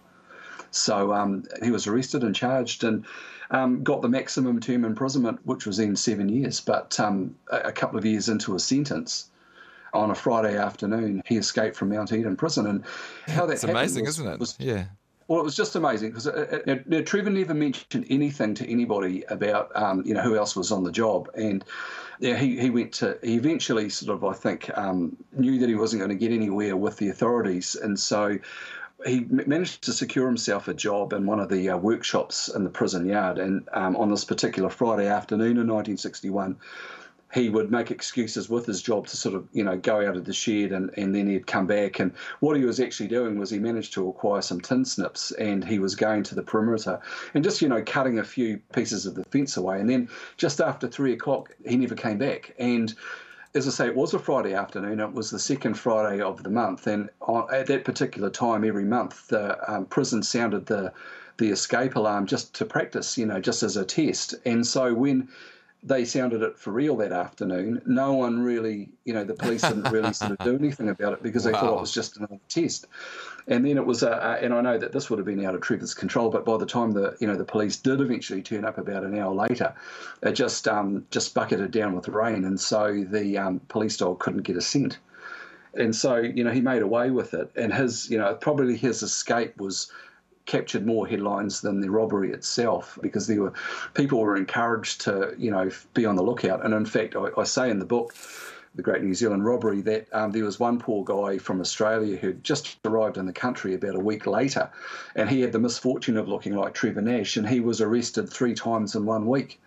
So 0.77 1.13
um, 1.13 1.45
he 1.63 1.71
was 1.71 1.87
arrested 1.87 2.23
and 2.23 2.35
charged 2.35 2.85
and 2.85 3.05
um, 3.51 3.83
got 3.83 4.03
the 4.03 4.09
maximum 4.09 4.61
term 4.61 4.85
imprisonment, 4.85 5.41
which 5.45 5.67
was 5.67 5.79
in 5.79 5.97
seven 5.97 6.29
years. 6.29 6.61
But 6.61 6.99
um, 7.01 7.35
a, 7.51 7.59
a 7.59 7.73
couple 7.73 7.99
of 7.99 8.05
years 8.05 8.29
into 8.29 8.55
a 8.55 8.59
sentence, 8.59 9.31
on 9.95 10.11
a 10.11 10.15
Friday 10.15 10.59
afternoon, 10.59 11.23
he 11.25 11.37
escaped 11.37 11.77
from 11.77 11.91
Mount 11.91 12.13
Eden 12.13 12.37
prison. 12.37 12.67
And 12.67 12.85
how 13.29 13.47
that 13.47 13.55
it's 13.55 13.65
amazing, 13.65 14.05
was, 14.05 14.19
isn't 14.19 14.33
it? 14.33 14.41
Was, 14.41 14.57
yeah. 14.59 14.87
Well, 15.29 15.41
it 15.41 15.45
was 15.45 15.57
just 15.57 15.75
amazing 15.75 16.11
because 16.11 16.27
uh, 16.27 16.59
uh, 16.67 17.01
Trevor 17.03 17.31
never 17.31 17.55
mentioned 17.55 18.07
anything 18.11 18.55
to 18.55 18.71
anybody 18.71 19.25
about 19.29 19.75
um, 19.75 20.03
you 20.05 20.13
know 20.13 20.21
who 20.21 20.37
else 20.37 20.55
was 20.55 20.71
on 20.71 20.85
the 20.85 20.93
job, 20.93 21.31
and 21.35 21.65
yeah, 22.19 22.37
he, 22.37 22.61
he 22.61 22.69
went 22.69 22.93
to 22.95 23.19
he 23.23 23.37
eventually 23.37 23.89
sort 23.89 24.15
of 24.15 24.25
I 24.25 24.35
think 24.35 24.71
um, 24.77 25.17
knew 25.33 25.59
that 25.61 25.69
he 25.69 25.77
wasn't 25.77 26.01
going 26.01 26.11
to 26.11 26.17
get 26.17 26.31
anywhere 26.31 26.77
with 26.77 26.99
the 26.99 27.09
authorities, 27.09 27.75
and 27.75 27.99
so 27.99 28.39
he 29.07 29.21
managed 29.21 29.83
to 29.85 29.93
secure 29.93 30.27
himself 30.27 30.69
a 30.69 30.75
job 30.75 31.13
in 31.13 31.27
one 31.27 31.41
of 31.41 31.49
the 31.49 31.71
uh, 31.71 31.77
workshops 31.77 32.49
in 32.49 32.65
the 32.65 32.71
prison 32.71 33.07
yard. 33.07 33.39
And 33.39 33.69
um, 33.73 33.97
on 33.97 34.11
this 34.11 34.25
particular 34.25 34.71
Friday 34.71 35.09
afternoon 35.09 35.59
in 35.59 35.69
1961, 35.69 36.57
he 37.35 37.49
would 37.49 37.71
make 37.71 37.91
excuses 37.91 38.49
with 38.49 38.65
his 38.65 38.81
job 38.81 39.09
to 39.09 39.17
sort 39.17 39.35
of, 39.35 39.49
you 39.53 39.65
know, 39.65 39.77
go 39.77 40.07
out 40.07 40.17
of 40.17 40.25
the 40.25 40.33
shed 40.33 40.71
and, 40.71 40.91
and 40.97 41.13
then 41.13 41.29
he'd 41.29 41.49
come 41.49 41.67
back. 41.67 41.99
And 41.99 42.13
what 42.39 42.57
he 42.57 42.65
was 42.65 42.79
actually 42.79 43.09
doing 43.09 43.39
was 43.39 43.51
he 43.51 43.59
managed 43.59 43.93
to 43.95 44.09
acquire 44.09 44.41
some 44.41 44.61
tin 44.61 44.85
snips 44.85 45.33
and 45.33 45.65
he 45.65 45.81
was 45.81 45.97
going 45.97 46.23
to 46.25 46.37
the 46.37 46.43
perimeter 46.43 47.01
and 47.35 47.43
just, 47.43 47.61
you 47.61 47.69
know, 47.69 47.83
cutting 47.85 48.21
a 48.21 48.25
few 48.25 48.59
pieces 48.73 49.05
of 49.05 49.17
the 49.17 49.25
fence 49.25 49.57
away. 49.57 49.81
And 49.81 49.91
then 49.91 50.09
just 50.37 50.61
after 50.61 50.87
three 50.87 51.13
o'clock, 51.13 51.51
he 51.67 51.77
never 51.77 51.97
came 51.97 52.19
back. 52.19 52.55
And 52.59 52.95
as 53.55 53.69
I 53.69 53.71
say, 53.71 53.87
it 53.87 53.95
was 53.95 54.15
a 54.15 54.19
Friday 54.19 54.53
afternoon. 54.53 54.99
It 54.99 55.13
was 55.13 55.31
the 55.31 55.39
second 55.39 55.75
Friday 55.75 56.21
of 56.21 56.43
the 56.43 56.51
month, 56.51 56.87
and 56.89 57.09
on, 57.21 57.53
at 57.55 57.69
that 57.69 57.85
particular 57.85 58.29
time 58.29 58.65
every 58.65 58.85
month, 58.85 59.29
the 59.29 59.73
um, 59.73 59.87
prison 59.87 60.23
sounded 60.23 60.67
the 60.67 60.93
the 61.37 61.51
escape 61.51 61.97
alarm 61.97 62.27
just 62.27 62.55
to 62.55 62.65
practice, 62.65 63.19
you 63.19 63.27
know, 63.27 63.41
just 63.41 63.65
as 63.65 63.77
a 63.77 63.85
test. 63.85 64.35
And 64.45 64.65
so 64.65 64.95
when 64.95 65.29
they 65.85 66.05
sounded 66.05 66.43
it 66.43 66.59
for 66.59 66.73
real 66.73 66.97
that 66.97 67.13
afternoon. 67.13 67.83
No 67.85 68.15
one 68.15 68.41
really, 68.41 68.89
you 69.05 69.13
know, 69.13 69.23
the 69.23 69.35
police 69.35 69.61
didn't 69.61 69.91
really 69.91 70.15
sort 70.15 70.33
of 70.33 70.39
do 70.39 70.57
anything 70.61 70.89
about 70.89 71.13
it 71.13 71.23
because 71.23 71.45
they 71.45 71.53
wow. 71.53 71.61
thought 71.61 71.77
it 71.77 71.81
was 71.81 71.93
just 71.93 72.17
another 72.17 72.39
test. 72.49 72.87
And 73.47 73.67
then 73.67 73.77
it 73.77 73.85
was, 73.85 74.03
uh, 74.03 74.09
uh, 74.09 74.39
and 74.41 74.55
I 74.55 74.63
know 74.63 74.79
that 74.79 74.93
this 74.93 75.11
would 75.11 75.19
have 75.19 75.27
been 75.27 75.45
out 75.45 75.55
of 75.55 75.61
Trevor's 75.61 75.93
control, 75.93 76.31
but 76.31 76.47
by 76.47 76.57
the 76.57 76.65
time 76.65 76.93
the, 76.93 77.15
you 77.21 77.27
know, 77.27 77.37
the 77.37 77.45
police 77.45 77.77
did 77.77 78.01
eventually 78.01 78.41
turn 78.41 78.65
up 78.65 78.79
about 78.79 79.05
an 79.05 79.19
hour 79.19 79.35
later, 79.35 79.75
it 80.23 80.33
just 80.33 80.67
um, 80.67 81.07
just 81.11 81.35
bucketed 81.35 81.71
down 81.71 81.95
with 81.95 82.09
rain, 82.09 82.45
and 82.45 82.59
so 82.59 83.05
the 83.11 83.37
um, 83.37 83.61
police 83.69 83.99
dog 83.99 84.19
couldn't 84.21 84.43
get 84.43 84.57
a 84.57 84.63
scent. 84.63 84.99
And 85.75 85.95
so, 85.95 86.17
you 86.17 86.43
know, 86.43 86.53
he 86.53 86.63
made 86.63 86.81
away 86.81 87.11
with 87.11 87.35
it, 87.35 87.51
and 87.57 87.75
his, 87.75 88.09
you 88.09 88.17
know, 88.17 88.35
probably 88.35 88.79
his 88.79 89.03
escape 89.03 89.61
was 89.61 89.93
captured 90.47 90.87
more 90.87 91.07
headlines 91.07 91.61
than 91.61 91.81
the 91.81 91.91
robbery 91.91 92.31
itself 92.33 92.99
because 93.01 93.27
there 93.27 93.41
were 93.41 93.53
people 93.95 94.21
were 94.21 94.37
encouraged 94.37 95.01
to 95.01 95.35
you 95.39 95.51
know 95.51 95.71
be 95.95 96.05
on 96.05 96.17
the 96.17 96.23
lookout 96.23 96.65
and 96.65 96.75
in 96.75 96.85
fact 96.85 97.17
I, 97.17 97.29
I 97.39 97.45
say 97.45 97.71
in 97.71 97.79
the 97.79 97.87
book 97.87 98.15
the 98.75 98.83
Great 98.83 99.03
New 99.03 99.15
Zealand 99.15 99.45
Robbery 99.45 99.81
that 99.83 100.09
um, 100.13 100.33
there 100.33 100.45
was 100.45 100.59
one 100.59 100.79
poor 100.79 101.05
guy 101.05 101.39
from 101.39 101.61
Australia 101.61 102.17
who 102.17 102.33
just 102.35 102.79
arrived 102.85 103.19
in 103.19 103.27
the 103.27 103.33
country 103.33 103.75
about 103.75 103.95
a 103.95 104.01
week 104.01 104.27
later, 104.27 104.69
and 105.15 105.31
he 105.31 105.41
had 105.41 105.53
the 105.53 105.59
misfortune 105.59 106.17
of 106.17 106.29
looking 106.29 106.57
like 106.57 106.75
Trevor 106.75 107.01
Nash, 107.01 107.37
and 107.37 107.49
he 107.49 107.61
was 107.61 107.81
arrested 107.81 108.29
three 108.29 108.55
times 108.55 108.95
in 108.97 109.07
one 109.07 109.27
week. 109.27 109.61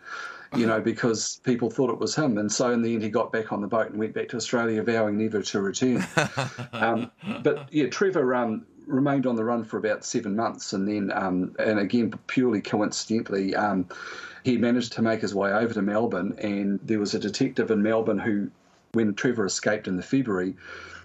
You 0.56 0.66
know, 0.66 0.80
because 0.80 1.42
people 1.44 1.70
thought 1.70 1.90
it 1.90 2.00
was 2.00 2.16
him, 2.16 2.38
and 2.38 2.50
so 2.50 2.72
in 2.72 2.82
the 2.82 2.94
end, 2.94 3.04
he 3.04 3.10
got 3.10 3.34
back 3.34 3.52
on 3.52 3.60
the 3.60 3.68
boat 3.68 3.90
and 3.90 4.00
went 4.00 4.14
back 4.14 4.30
to 4.30 4.38
Australia, 4.38 4.82
vowing 4.82 5.18
never 5.18 5.42
to 5.42 5.60
return. 5.60 6.08
um, 6.72 7.12
but 7.44 7.68
yeah, 7.70 7.88
Trevor 7.88 8.34
um, 8.34 8.66
remained 8.88 9.28
on 9.28 9.36
the 9.36 9.44
run 9.44 9.64
for 9.64 9.78
about 9.78 10.04
seven 10.04 10.36
months, 10.36 10.74
and 10.74 10.88
then, 10.88 11.12
um, 11.14 11.56
and 11.60 11.78
again, 11.78 12.14
purely 12.28 12.62
coincidentally, 12.62 13.56
um, 13.56 13.88
he 14.44 14.58
managed 14.58 14.94
to 14.94 15.02
make 15.02 15.22
his 15.22 15.36
way 15.36 15.52
over 15.52 15.74
to 15.74 15.82
Melbourne, 15.82 16.34
and 16.40 16.80
there 16.84 17.00
was 17.00 17.14
a 17.14 17.20
detective 17.20 17.70
in 17.70 17.84
Melbourne 17.84 18.20
who, 18.20 18.50
when 18.94 19.14
Trevor 19.14 19.46
escaped 19.46 19.88
in 19.88 19.98
the 19.98 20.04
February, 20.04 20.56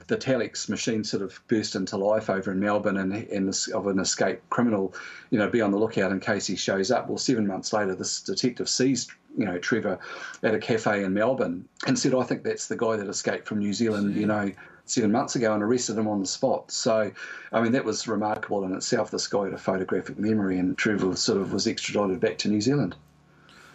the 0.07 0.17
telex 0.17 0.69
machine 0.69 1.05
sort 1.05 1.23
of 1.23 1.41
burst 1.49 1.75
into 1.75 1.97
life 1.97 2.29
over 2.29 2.53
in 2.53 2.61
Melbourne 2.61 2.97
and, 2.97 3.13
and 3.13 3.49
this, 3.49 3.69
of 3.69 3.87
an 3.87 3.99
escaped 3.99 4.49
criminal, 4.51 4.95
you 5.31 5.39
know, 5.39 5.49
be 5.49 5.61
on 5.61 5.71
the 5.71 5.79
lookout 5.79 6.13
in 6.13 6.21
case 6.21 6.47
he 6.47 6.57
shows 6.57 6.91
up. 6.91 7.09
Well, 7.09 7.19
seven 7.19 7.47
months 7.47 7.73
later, 7.73 7.95
this 7.95 8.21
detective 8.21 8.69
sees, 8.69 9.09
you 9.37 9.45
know, 9.45 9.59
Trevor 9.59 9.99
at 10.43 10.55
a 10.55 10.59
cafe 10.59 11.05
in 11.05 11.15
Melbourne 11.15 11.67
and 11.87 11.99
said, 11.99 12.15
I 12.15 12.25
think 12.25 12.43
that's 12.43 12.69
the 12.69 12.77
guy 12.77 12.97
that 12.97 13.09
escaped 13.09 13.47
from 13.47 13.61
New 13.61 13.73
Zealand, 13.73 14.17
you 14.17 14.27
know, 14.27 14.53
seven 14.87 15.13
months 15.13 15.37
ago 15.37 15.55
and 15.55 15.63
arrested 15.63 15.97
him 15.97 16.09
on 16.09 16.21
the 16.21 16.27
spot. 16.27 16.71
So, 16.71 17.11
I 17.53 17.61
mean, 17.61 17.73
that 17.73 17.85
was 17.85 18.09
remarkable 18.09 18.65
in 18.65 18.75
itself. 18.75 19.11
This 19.11 19.27
guy 19.27 19.45
had 19.45 19.55
a 19.55 19.59
photographic 19.59 20.19
memory, 20.19 20.59
and 20.59 20.77
Trevor 20.77 21.17
sort 21.17 21.41
of 21.41 21.53
was 21.53 21.67
extradited 21.67 22.21
back 22.21 22.39
to 22.39 22.49
New 22.49 22.61
Zealand. 22.61 22.97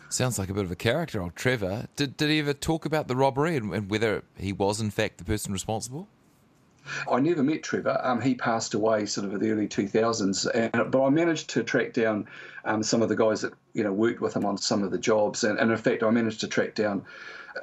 Sounds 0.09 0.39
like 0.39 0.49
a 0.49 0.53
bit 0.53 0.63
of 0.63 0.71
a 0.71 0.75
character, 0.75 1.21
old 1.21 1.35
Trevor. 1.35 1.87
Did, 1.95 2.15
did 2.15 2.29
he 2.29 2.39
ever 2.39 2.53
talk 2.53 2.85
about 2.85 3.07
the 3.07 3.15
robbery 3.15 3.57
and, 3.57 3.73
and 3.73 3.89
whether 3.89 4.23
he 4.37 4.53
was, 4.53 4.79
in 4.79 4.89
fact, 4.89 5.17
the 5.17 5.25
person 5.25 5.51
responsible? 5.51 6.07
I 7.11 7.19
never 7.19 7.43
met 7.43 7.63
Trevor. 7.63 7.99
Um, 8.03 8.21
he 8.21 8.35
passed 8.35 8.73
away 8.73 9.05
sort 9.05 9.25
of 9.25 9.33
in 9.33 9.39
the 9.39 9.51
early 9.51 9.67
2000s, 9.67 10.49
and, 10.53 10.91
but 10.91 11.03
I 11.03 11.09
managed 11.09 11.49
to 11.51 11.63
track 11.63 11.93
down 11.93 12.27
um, 12.65 12.83
some 12.83 13.01
of 13.01 13.09
the 13.09 13.15
guys 13.15 13.41
that 13.41 13.53
you 13.73 13.83
know 13.83 13.93
worked 13.93 14.21
with 14.21 14.35
him 14.35 14.45
on 14.45 14.57
some 14.57 14.83
of 14.83 14.91
the 14.91 14.97
jobs, 14.97 15.43
and, 15.43 15.59
and 15.59 15.71
in 15.71 15.77
fact, 15.77 16.03
I 16.03 16.09
managed 16.09 16.41
to 16.41 16.47
track 16.47 16.75
down 16.75 17.05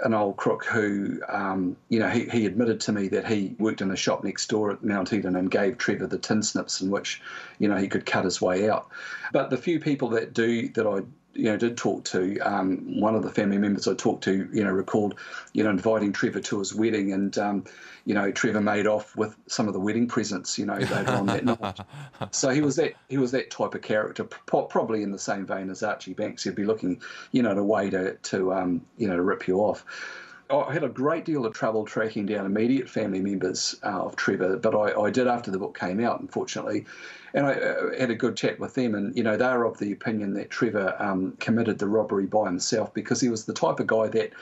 an 0.03 0.15
old 0.15 0.37
crook 0.37 0.65
who, 0.65 1.21
um, 1.29 1.77
you 1.89 1.99
know, 1.99 2.09
he, 2.09 2.25
he 2.25 2.47
admitted 2.47 2.81
to 2.81 2.93
me 2.93 3.09
that 3.09 3.27
he 3.27 3.55
worked 3.59 3.81
in 3.81 3.91
a 3.91 3.97
shop 3.97 4.25
next 4.25 4.49
door 4.49 4.73
at 4.73 4.83
Mount 4.83 5.13
Eden 5.13 5.37
and 5.37 5.51
gave 5.51 5.79
Trevor 5.79 6.07
the 6.07 6.19
tin 6.19 6.43
snips 6.43 6.81
in 6.81 6.91
which, 6.91 7.23
you 7.59 7.69
know, 7.69 7.77
he 7.77 7.87
could 7.87 8.07
cut 8.07 8.25
his 8.25 8.41
way 8.41 8.69
out. 8.69 8.89
But 9.33 9.51
the 9.51 9.57
few 9.57 9.79
people 9.79 10.09
that 10.11 10.33
do 10.33 10.69
that 10.71 10.87
I 10.87 11.03
you 11.35 11.45
know, 11.45 11.57
did 11.57 11.77
talk 11.77 12.05
to, 12.05 12.39
um, 12.41 13.01
one 13.01 13.15
of 13.15 13.23
the 13.23 13.31
family 13.31 13.59
members 13.59 13.87
I 13.89 13.95
talked 13.95 14.25
to, 14.25 14.49
you 14.53 14.65
know, 14.65 14.71
recalled, 14.71 15.17
you 15.53 15.65
know, 15.65 15.71
inviting 15.71 16.13
Trevor 16.13 16.41
to 16.41 16.59
his 16.59 16.75
wedding, 16.75 17.13
and 17.13 17.37
um, 17.39 17.65
you 18.05 18.15
know, 18.15 18.31
Trevor 18.31 18.61
made 18.61 18.87
off 18.87 19.17
with 19.17 19.37
some 19.47 19.67
of 19.67 19.75
the 19.75 19.81
wedding 19.81 20.07
presents, 20.07 20.59
you 20.59 20.67
know, 20.67 20.75
later 20.77 21.11
on 21.11 21.27
that 21.27 21.45
night. 21.45 21.81
So 22.31 22.51
he 22.51 22.61
was 22.61 22.77
that 22.77 22.95
he 23.09 23.19
was 23.19 23.33
that 23.33 23.51
type 23.51 23.75
of 23.75 23.83
character, 23.83 24.25
probably 24.25 25.03
in 25.03 25.11
the 25.11 25.19
same 25.19 25.47
vein 25.47 25.71
as 25.71 25.83
Archie 25.83 26.15
Banks. 26.15 26.45
He'd 26.45 26.55
be 26.55 26.65
looking, 26.65 27.01
you 27.33 27.43
know, 27.43 27.51
at 27.51 27.59
a 27.59 27.65
way 27.65 27.91
to 27.91 28.15
to 28.15 28.53
um, 28.55 28.83
you 28.97 29.09
know 29.09 29.17
to 29.17 29.23
rip 29.23 29.49
you 29.49 29.59
off. 29.59 29.85
I 30.51 30.73
had 30.73 30.85
a 30.85 30.89
great 30.89 31.25
deal 31.25 31.47
of 31.47 31.55
trouble 31.55 31.85
tracking 31.85 32.27
down 32.27 32.45
immediate 32.45 32.89
family 32.89 33.21
members 33.21 33.77
uh, 33.83 34.05
of 34.05 34.17
Trevor, 34.17 34.59
but 34.59 34.75
I, 34.75 35.01
I, 35.01 35.11
did 35.11 35.27
after 35.27 35.51
the 35.51 35.59
book 35.59 35.79
came 35.79 36.05
out, 36.05 36.21
unfortunately. 36.21 36.85
And 37.33 37.47
I 37.47 37.55
uh, 37.55 37.99
had 37.99 38.11
a 38.11 38.15
good 38.15 38.37
chat 38.37 38.61
with 38.61 38.75
them, 38.75 38.95
and 38.95 39.17
you 39.17 39.23
know 39.23 39.37
they 39.37 39.47
were 39.47 39.65
of 39.65 39.79
the 39.79 39.93
opinion 39.93 40.35
that 40.35 40.51
Trevor 40.51 40.95
um, 40.99 41.37
committed 41.41 41.79
the 41.79 41.89
robbery 41.89 42.27
by 42.27 42.45
himself 42.45 42.93
because 42.93 43.21
he 43.21 43.29
was 43.29 43.47
the 43.47 43.55
type 43.55 43.81
of 43.81 43.87
guy 43.87 44.09
that 44.09 44.33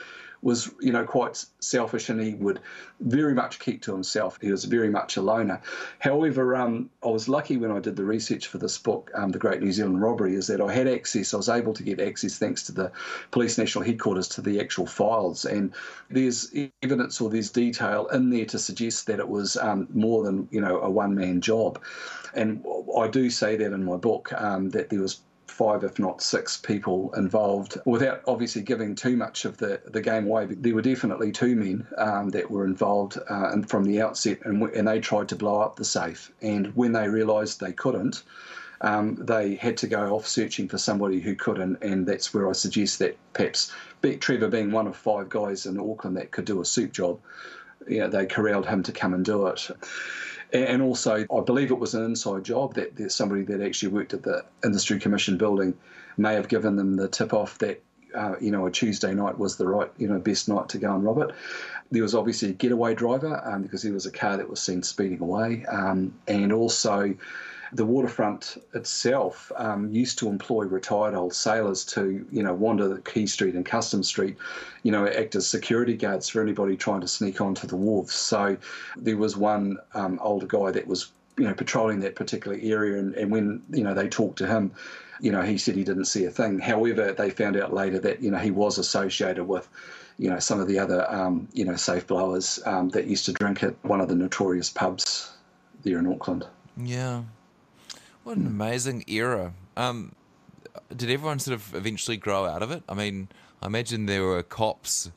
was, 0.43 0.69
you 0.81 0.91
know, 0.91 1.05
quite 1.05 1.43
selfish 1.59 2.09
and 2.09 2.21
he 2.21 2.35
would 2.35 2.59
very 2.99 3.33
much 3.33 3.59
keep 3.59 3.81
to 3.81 3.93
himself. 3.93 4.37
He 4.41 4.51
was 4.51 4.65
very 4.65 4.89
much 4.89 5.17
a 5.17 5.21
loner. 5.21 5.61
However, 5.99 6.55
um, 6.55 6.89
I 7.03 7.07
was 7.07 7.29
lucky 7.29 7.57
when 7.57 7.71
I 7.71 7.79
did 7.79 7.95
the 7.95 8.03
research 8.03 8.47
for 8.47 8.57
this 8.57 8.77
book, 8.77 9.09
um, 9.15 9.31
The 9.31 9.39
Great 9.39 9.61
New 9.61 9.71
Zealand 9.71 10.01
Robbery, 10.01 10.35
is 10.35 10.47
that 10.47 10.61
I 10.61 10.71
had 10.71 10.87
access, 10.87 11.33
I 11.33 11.37
was 11.37 11.49
able 11.49 11.73
to 11.73 11.83
get 11.83 11.99
access 11.99 12.37
thanks 12.37 12.63
to 12.63 12.73
the 12.73 12.91
Police 13.31 13.57
National 13.57 13.85
Headquarters 13.85 14.27
to 14.29 14.41
the 14.41 14.59
actual 14.59 14.85
files. 14.85 15.45
And 15.45 15.73
there's 16.09 16.53
evidence 16.81 17.21
or 17.21 17.29
there's 17.29 17.49
detail 17.49 18.07
in 18.07 18.29
there 18.29 18.45
to 18.45 18.59
suggest 18.59 19.07
that 19.07 19.19
it 19.19 19.27
was 19.27 19.55
um, 19.57 19.87
more 19.93 20.23
than, 20.23 20.47
you 20.51 20.61
know, 20.61 20.79
a 20.81 20.89
one 20.89 21.15
man 21.15 21.39
job. 21.39 21.81
And 22.33 22.65
I 22.97 23.07
do 23.07 23.29
say 23.29 23.55
that 23.55 23.73
in 23.73 23.83
my 23.85 23.95
book, 23.95 24.33
um, 24.33 24.71
that 24.71 24.89
there 24.89 25.01
was 25.01 25.21
five, 25.53 25.83
if 25.83 25.99
not 25.99 26.21
six 26.21 26.57
people 26.57 27.13
involved 27.15 27.77
without 27.85 28.21
obviously 28.27 28.61
giving 28.61 28.95
too 28.95 29.15
much 29.15 29.45
of 29.45 29.57
the, 29.57 29.79
the 29.85 30.01
game 30.01 30.25
away. 30.25 30.45
There 30.45 30.75
were 30.75 30.81
definitely 30.81 31.31
two 31.31 31.55
men 31.55 31.87
um, 31.97 32.29
that 32.29 32.49
were 32.49 32.65
involved 32.65 33.17
uh, 33.29 33.49
and 33.51 33.69
from 33.69 33.83
the 33.83 34.01
outset, 34.01 34.39
and, 34.45 34.61
and 34.61 34.87
they 34.87 34.99
tried 34.99 35.29
to 35.29 35.35
blow 35.35 35.61
up 35.61 35.75
the 35.75 35.85
safe. 35.85 36.31
And 36.41 36.75
when 36.75 36.91
they 36.91 37.07
realised 37.07 37.59
they 37.59 37.73
couldn't, 37.73 38.23
um, 38.81 39.15
they 39.15 39.55
had 39.55 39.77
to 39.77 39.87
go 39.87 40.13
off 40.15 40.27
searching 40.27 40.67
for 40.67 40.77
somebody 40.77 41.21
who 41.21 41.35
could, 41.35 41.59
and, 41.59 41.77
and 41.81 42.05
that's 42.05 42.33
where 42.33 42.49
I 42.49 42.53
suggest 42.53 42.99
that 42.99 43.17
perhaps 43.33 43.71
Trevor 44.19 44.49
being 44.49 44.71
one 44.71 44.87
of 44.87 44.97
five 44.97 45.29
guys 45.29 45.65
in 45.65 45.79
Auckland 45.79 46.17
that 46.17 46.31
could 46.31 46.45
do 46.45 46.61
a 46.61 46.65
soup 46.65 46.91
job, 46.91 47.19
you 47.87 47.99
know, 47.99 48.09
they 48.09 48.25
corralled 48.25 48.67
him 48.67 48.83
to 48.83 48.91
come 48.91 49.13
and 49.13 49.23
do 49.23 49.47
it. 49.47 49.69
And 50.53 50.83
also, 50.83 51.25
I 51.35 51.41
believe 51.41 51.71
it 51.71 51.79
was 51.79 51.95
an 51.95 52.05
inside 52.05 52.45
job 52.45 52.75
that 52.75 52.95
there's 52.95 53.15
somebody 53.15 53.41
that 53.43 53.59
actually 53.59 53.91
worked 53.91 54.13
at 54.13 54.21
the 54.21 54.45
Industry 54.63 54.99
Commission 54.99 55.37
building 55.37 55.73
may 56.15 56.35
have 56.35 56.47
given 56.47 56.75
them 56.75 56.95
the 56.95 57.07
tip 57.07 57.33
off 57.33 57.57
that 57.57 57.81
uh, 58.13 58.35
you 58.39 58.51
know, 58.51 58.65
a 58.65 58.71
Tuesday 58.71 59.13
night 59.13 59.37
was 59.37 59.57
the 59.57 59.67
right, 59.67 59.91
you 59.97 60.07
know, 60.07 60.19
best 60.19 60.47
night 60.47 60.69
to 60.69 60.77
go 60.77 60.93
and 60.93 61.03
rob 61.03 61.17
it. 61.19 61.31
There 61.91 62.03
was 62.03 62.15
obviously 62.15 62.49
a 62.49 62.53
getaway 62.53 62.93
driver 62.93 63.41
um, 63.45 63.63
because 63.63 63.83
there 63.83 63.93
was 63.93 64.05
a 64.05 64.11
car 64.11 64.37
that 64.37 64.49
was 64.49 64.61
seen 64.61 64.83
speeding 64.83 65.19
away, 65.21 65.65
um, 65.65 66.13
and 66.27 66.53
also 66.53 67.15
the 67.73 67.85
waterfront 67.85 68.57
itself 68.73 69.51
um, 69.55 69.91
used 69.91 70.19
to 70.19 70.29
employ 70.29 70.65
retired 70.65 71.15
old 71.15 71.33
sailors 71.33 71.83
to, 71.85 72.25
you 72.31 72.43
know, 72.43 72.53
wander 72.53 72.97
Quay 72.99 73.25
Street 73.25 73.55
and 73.55 73.65
Custom 73.65 74.03
Street, 74.03 74.37
you 74.83 74.91
know, 74.91 75.07
act 75.07 75.35
as 75.35 75.47
security 75.47 75.95
guards 75.95 76.29
for 76.29 76.41
anybody 76.41 76.77
trying 76.77 77.01
to 77.01 77.07
sneak 77.07 77.41
onto 77.41 77.65
the 77.65 77.75
wharves. 77.75 78.11
So 78.11 78.57
there 78.95 79.17
was 79.17 79.35
one 79.35 79.77
um, 79.95 80.19
older 80.21 80.45
guy 80.45 80.71
that 80.71 80.87
was, 80.87 81.11
you 81.37 81.45
know, 81.45 81.53
patrolling 81.53 81.99
that 82.01 82.15
particular 82.15 82.57
area, 82.61 82.99
and, 82.99 83.15
and 83.15 83.31
when 83.31 83.63
you 83.71 83.83
know 83.83 83.95
they 83.95 84.07
talked 84.07 84.37
to 84.37 84.45
him, 84.45 84.71
you 85.19 85.31
know, 85.31 85.41
he 85.41 85.57
said 85.57 85.75
he 85.75 85.83
didn't 85.83 86.05
see 86.05 86.25
a 86.25 86.29
thing. 86.29 86.59
However, 86.59 87.11
they 87.11 87.31
found 87.31 87.57
out 87.57 87.73
later 87.73 87.97
that 87.99 88.21
you 88.21 88.29
know 88.29 88.37
he 88.37 88.51
was 88.51 88.77
associated 88.77 89.45
with 89.45 89.67
you 90.19 90.29
know 90.29 90.37
some 90.37 90.59
of 90.59 90.67
the 90.67 90.77
other 90.77 91.11
um, 91.11 91.47
you 91.53 91.65
know 91.65 91.75
safe 91.75 92.05
blowers 92.05 92.59
um, 92.67 92.89
that 92.89 93.07
used 93.07 93.25
to 93.25 93.33
drink 93.33 93.63
at 93.63 93.73
one 93.83 93.99
of 93.99 94.09
the 94.09 94.15
notorious 94.15 94.69
pubs 94.69 95.33
there 95.83 95.97
in 95.97 96.05
Auckland. 96.05 96.45
Yeah, 96.77 97.23
what 98.23 98.37
an 98.37 98.47
amazing 98.47 99.03
era. 99.07 99.53
Um, 99.77 100.13
did 100.95 101.09
everyone 101.09 101.39
sort 101.39 101.55
of 101.55 101.75
eventually 101.75 102.17
grow 102.17 102.45
out 102.45 102.63
of 102.63 102.71
it? 102.71 102.83
I 102.87 102.93
mean, 102.93 103.27
I 103.61 103.67
imagine 103.67 104.05
there 104.05 104.23
were 104.23 104.43
cops 104.43 105.11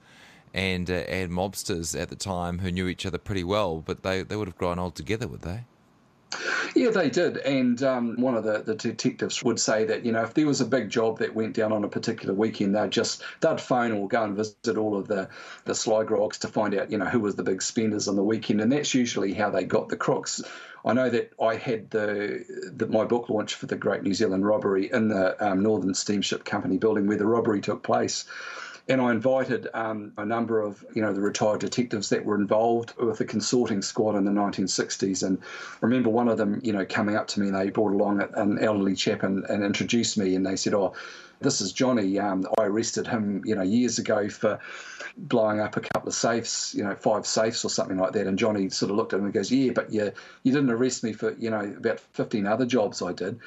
and 0.54 0.90
uh, 0.90 0.94
and 0.94 1.30
mobsters 1.30 1.98
at 2.00 2.08
the 2.08 2.16
time 2.16 2.58
who 2.60 2.70
knew 2.70 2.88
each 2.88 3.04
other 3.06 3.18
pretty 3.18 3.44
well, 3.44 3.82
but 3.84 4.02
they, 4.02 4.22
they 4.22 4.36
would 4.36 4.48
have 4.48 4.58
grown 4.58 4.78
old 4.78 4.94
together, 4.94 5.28
would 5.28 5.42
they? 5.42 5.64
Yeah, 6.75 6.90
they 6.90 7.08
did. 7.08 7.38
And 7.38 7.82
um, 7.82 8.20
one 8.20 8.34
of 8.34 8.44
the, 8.44 8.58
the 8.58 8.75
detectives 8.75 9.42
would 9.42 9.58
say 9.58 9.84
that, 9.84 10.04
you 10.04 10.12
know, 10.12 10.22
if 10.22 10.34
there 10.34 10.46
was 10.46 10.60
a 10.60 10.66
big 10.66 10.90
job 10.90 11.18
that 11.20 11.34
went 11.34 11.54
down 11.54 11.72
on 11.72 11.84
a 11.84 11.88
particular 11.88 12.34
weekend, 12.34 12.75
they'd 12.75 12.90
just, 12.90 13.22
they'd 13.40 13.60
phone 13.60 13.92
or 13.92 14.08
go 14.08 14.25
and 14.25 14.36
visit 14.36 14.76
all 14.76 14.96
of 14.96 15.08
the, 15.08 15.28
the 15.64 15.75
sly 15.75 16.04
grogs 16.04 16.38
to 16.38 16.48
find 16.48 16.75
out, 16.75 16.90
you 16.90 16.98
know, 16.98 17.06
who 17.06 17.20
was 17.20 17.36
the 17.36 17.42
big 17.42 17.62
spenders 17.62 18.08
on 18.08 18.16
the 18.16 18.22
weekend. 18.22 18.60
And 18.60 18.70
that's 18.70 18.92
usually 18.92 19.32
how 19.32 19.48
they 19.48 19.64
got 19.64 19.88
the 19.88 19.96
crooks. 19.96 20.42
I 20.86 20.92
know 20.92 21.10
that 21.10 21.32
I 21.42 21.56
had 21.56 21.90
the, 21.90 22.44
the 22.72 22.86
my 22.86 23.04
book 23.04 23.28
launch 23.28 23.54
for 23.54 23.66
the 23.66 23.74
Great 23.76 24.04
New 24.04 24.14
Zealand 24.14 24.46
Robbery 24.46 24.90
in 24.92 25.08
the 25.08 25.44
um, 25.44 25.60
Northern 25.60 25.92
Steamship 25.94 26.44
Company 26.44 26.78
building 26.78 27.08
where 27.08 27.16
the 27.16 27.26
robbery 27.26 27.60
took 27.60 27.82
place 27.82 28.24
and 28.88 29.00
I 29.00 29.10
invited 29.10 29.68
um, 29.74 30.12
a 30.16 30.24
number 30.24 30.60
of 30.60 30.84
you 30.94 31.02
know 31.02 31.12
the 31.12 31.20
retired 31.20 31.60
detectives 31.60 32.08
that 32.10 32.24
were 32.24 32.36
involved 32.36 32.94
with 32.96 33.18
the 33.18 33.24
consorting 33.24 33.82
squad 33.82 34.14
in 34.16 34.24
the 34.24 34.30
1960s. 34.30 35.26
And 35.26 35.38
remember 35.80 36.10
one 36.10 36.28
of 36.28 36.38
them, 36.38 36.60
you 36.62 36.72
know, 36.72 36.86
coming 36.86 37.16
up 37.16 37.26
to 37.28 37.40
me 37.40 37.48
and 37.48 37.56
they 37.56 37.70
brought 37.70 37.92
along 37.92 38.22
an 38.34 38.58
elderly 38.58 38.94
chap 38.94 39.22
and, 39.22 39.44
and 39.44 39.64
introduced 39.64 40.16
me, 40.18 40.34
and 40.34 40.46
they 40.46 40.56
said, 40.56 40.74
"Oh." 40.74 40.94
This 41.38 41.60
is 41.60 41.70
Johnny. 41.70 42.18
Um, 42.18 42.46
I 42.56 42.62
arrested 42.62 43.06
him, 43.06 43.42
you 43.44 43.54
know, 43.54 43.62
years 43.62 43.98
ago 43.98 44.26
for 44.30 44.58
blowing 45.18 45.60
up 45.60 45.76
a 45.76 45.82
couple 45.82 46.08
of 46.08 46.14
safes, 46.14 46.74
you 46.74 46.82
know, 46.82 46.94
five 46.94 47.26
safes 47.26 47.62
or 47.62 47.68
something 47.68 47.98
like 47.98 48.12
that. 48.12 48.26
And 48.26 48.38
Johnny 48.38 48.70
sort 48.70 48.90
of 48.90 48.96
looked 48.96 49.12
at 49.12 49.18
him 49.18 49.26
and 49.26 49.34
goes, 49.34 49.52
"Yeah, 49.52 49.72
but 49.74 49.92
you, 49.92 50.12
you 50.44 50.52
didn't 50.52 50.70
arrest 50.70 51.04
me 51.04 51.12
for, 51.12 51.32
you 51.34 51.50
know, 51.50 51.60
about 51.60 52.00
15 52.00 52.46
other 52.46 52.64
jobs 52.64 53.02
I 53.02 53.12
did." 53.12 53.38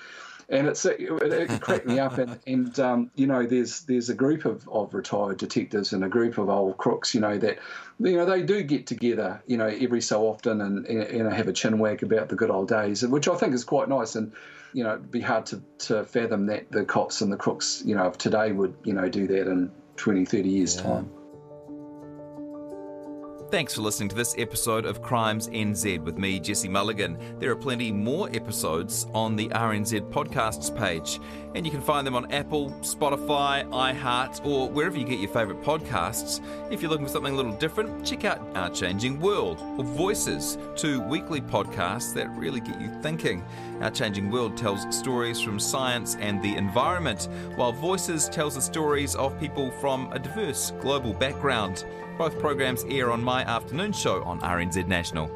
And 0.50 0.68
it's 0.68 0.84
it, 0.86 1.00
it 1.00 1.62
cracked 1.62 1.86
me 1.86 2.00
up. 2.00 2.18
And, 2.18 2.40
and 2.48 2.80
um, 2.80 3.12
you 3.16 3.28
know, 3.28 3.46
there's 3.46 3.82
there's 3.82 4.10
a 4.10 4.16
group 4.16 4.46
of, 4.46 4.68
of 4.70 4.94
retired 4.94 5.38
detectives 5.38 5.94
and 5.94 6.04
a 6.04 6.10
group 6.10 6.38
of 6.38 6.50
old 6.50 6.78
crooks, 6.78 7.14
you 7.14 7.22
know, 7.22 7.38
that 7.38 7.60
you 8.00 8.18
know 8.18 8.26
they 8.26 8.42
do 8.42 8.64
get 8.64 8.88
together, 8.88 9.42
you 9.48 9.58
know, 9.58 9.68
every 9.68 10.02
so 10.02 10.28
often 10.28 10.62
and 10.62 10.86
and 10.88 11.32
have 11.32 11.48
a 11.48 11.54
chin 11.54 11.80
wag 11.80 12.04
about 12.04 12.30
the 12.30 12.36
good 12.36 12.50
old 12.50 12.68
days, 12.68 13.06
which 13.06 13.28
I 13.28 13.36
think 13.36 13.54
is 13.54 13.64
quite 13.64 13.90
nice. 13.90 14.16
And 14.16 14.32
you 14.74 14.84
know, 14.84 14.94
it'd 14.94 15.12
be 15.12 15.22
hard 15.22 15.46
to, 15.48 15.62
to 15.80 16.04
fathom 16.06 16.46
that 16.48 16.72
the 16.72 16.86
cops 16.86 17.22
and 17.22 17.32
the 17.32 17.38
crooks, 17.38 17.82
you 17.86 17.96
know, 17.96 18.04
of 18.04 18.18
today 18.18 18.52
would 18.52 18.76
you 18.84 18.94
know 18.94 19.10
do 19.10 19.28
that 19.28 19.48
in 19.48 19.72
20, 19.98 20.26
30 20.26 20.50
years 20.50 20.76
yeah. 20.76 20.84
time. 20.84 21.12
Thanks 23.52 23.74
for 23.74 23.82
listening 23.82 24.10
to 24.10 24.16
this 24.16 24.36
episode 24.38 24.86
of 24.86 25.02
Crimes 25.02 25.48
NZ 25.50 26.04
with 26.04 26.20
me, 26.20 26.40
Jesse 26.40 26.68
Mulligan. 26.68 27.18
There 27.40 27.50
are 27.50 27.56
plenty 27.56 27.92
more 27.92 28.30
episodes 28.32 29.08
on 29.12 29.36
the 29.36 29.48
RNZ 29.50 30.12
podcasts 30.12 30.70
page, 30.78 31.20
and 31.56 31.66
you 31.66 31.72
can 31.72 31.82
find 31.82 32.06
them 32.06 32.16
on 32.16 32.32
Apple, 32.32 32.70
Spotify, 32.82 33.68
iHeart, 33.70 34.46
or 34.46 34.70
wherever 34.70 34.96
you 34.96 35.04
get 35.04 35.18
your 35.18 35.32
favourite 35.32 35.64
podcasts. 35.64 36.42
If 36.72 36.84
you're 36.84 36.92
looking 36.92 37.08
for 37.08 37.12
something 37.12 37.34
a 37.34 37.36
little 37.36 37.54
different, 37.54 38.06
check 38.06 38.24
out 38.24 38.40
Our 38.56 38.70
Changing 38.70 39.20
World 39.20 39.60
or 39.80 39.84
Voices, 39.84 40.60
two 40.76 41.02
weekly 41.02 41.42
podcasts 41.42 42.14
that 42.14 42.30
really 42.38 42.60
get 42.60 42.80
you 42.80 42.92
thinking. 43.02 43.44
Our 43.82 43.90
Changing 43.90 44.30
World 44.30 44.58
tells 44.58 44.96
stories 44.96 45.42
from 45.42 45.60
science 45.60 46.18
and 46.20 46.40
the 46.44 46.56
environment, 46.56 47.28
while 47.56 47.72
Voices 47.72 48.30
tells 48.30 48.54
the 48.54 48.62
stories 48.62 49.16
of 49.16 49.40
people 49.40 49.72
from 49.82 50.14
a 50.14 50.20
diverse 50.20 50.72
global 50.82 51.14
background. 51.14 51.84
Both 52.20 52.38
programs 52.38 52.84
air 52.90 53.12
on 53.12 53.24
my 53.24 53.44
afternoon 53.44 53.94
show 53.94 54.22
on 54.24 54.42
RNZ 54.42 54.88
National. 54.88 55.32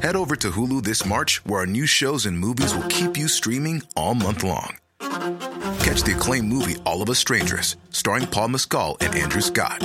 Head 0.00 0.14
over 0.14 0.36
to 0.36 0.50
Hulu 0.52 0.84
this 0.84 1.04
March, 1.04 1.44
where 1.44 1.60
our 1.60 1.66
new 1.66 1.84
shows 1.84 2.26
and 2.26 2.38
movies 2.38 2.74
will 2.76 2.88
keep 2.88 3.16
you 3.16 3.26
streaming 3.26 3.82
all 3.96 4.14
month 4.14 4.44
long. 4.44 4.76
Catch 5.00 6.04
the 6.04 6.14
acclaimed 6.16 6.48
movie 6.48 6.76
All 6.86 7.02
of 7.02 7.10
Us 7.10 7.18
Strangers, 7.18 7.76
starring 7.90 8.26
Paul 8.26 8.48
Mescal 8.48 8.98
and 9.00 9.16
Andrew 9.16 9.40
Scott. 9.40 9.84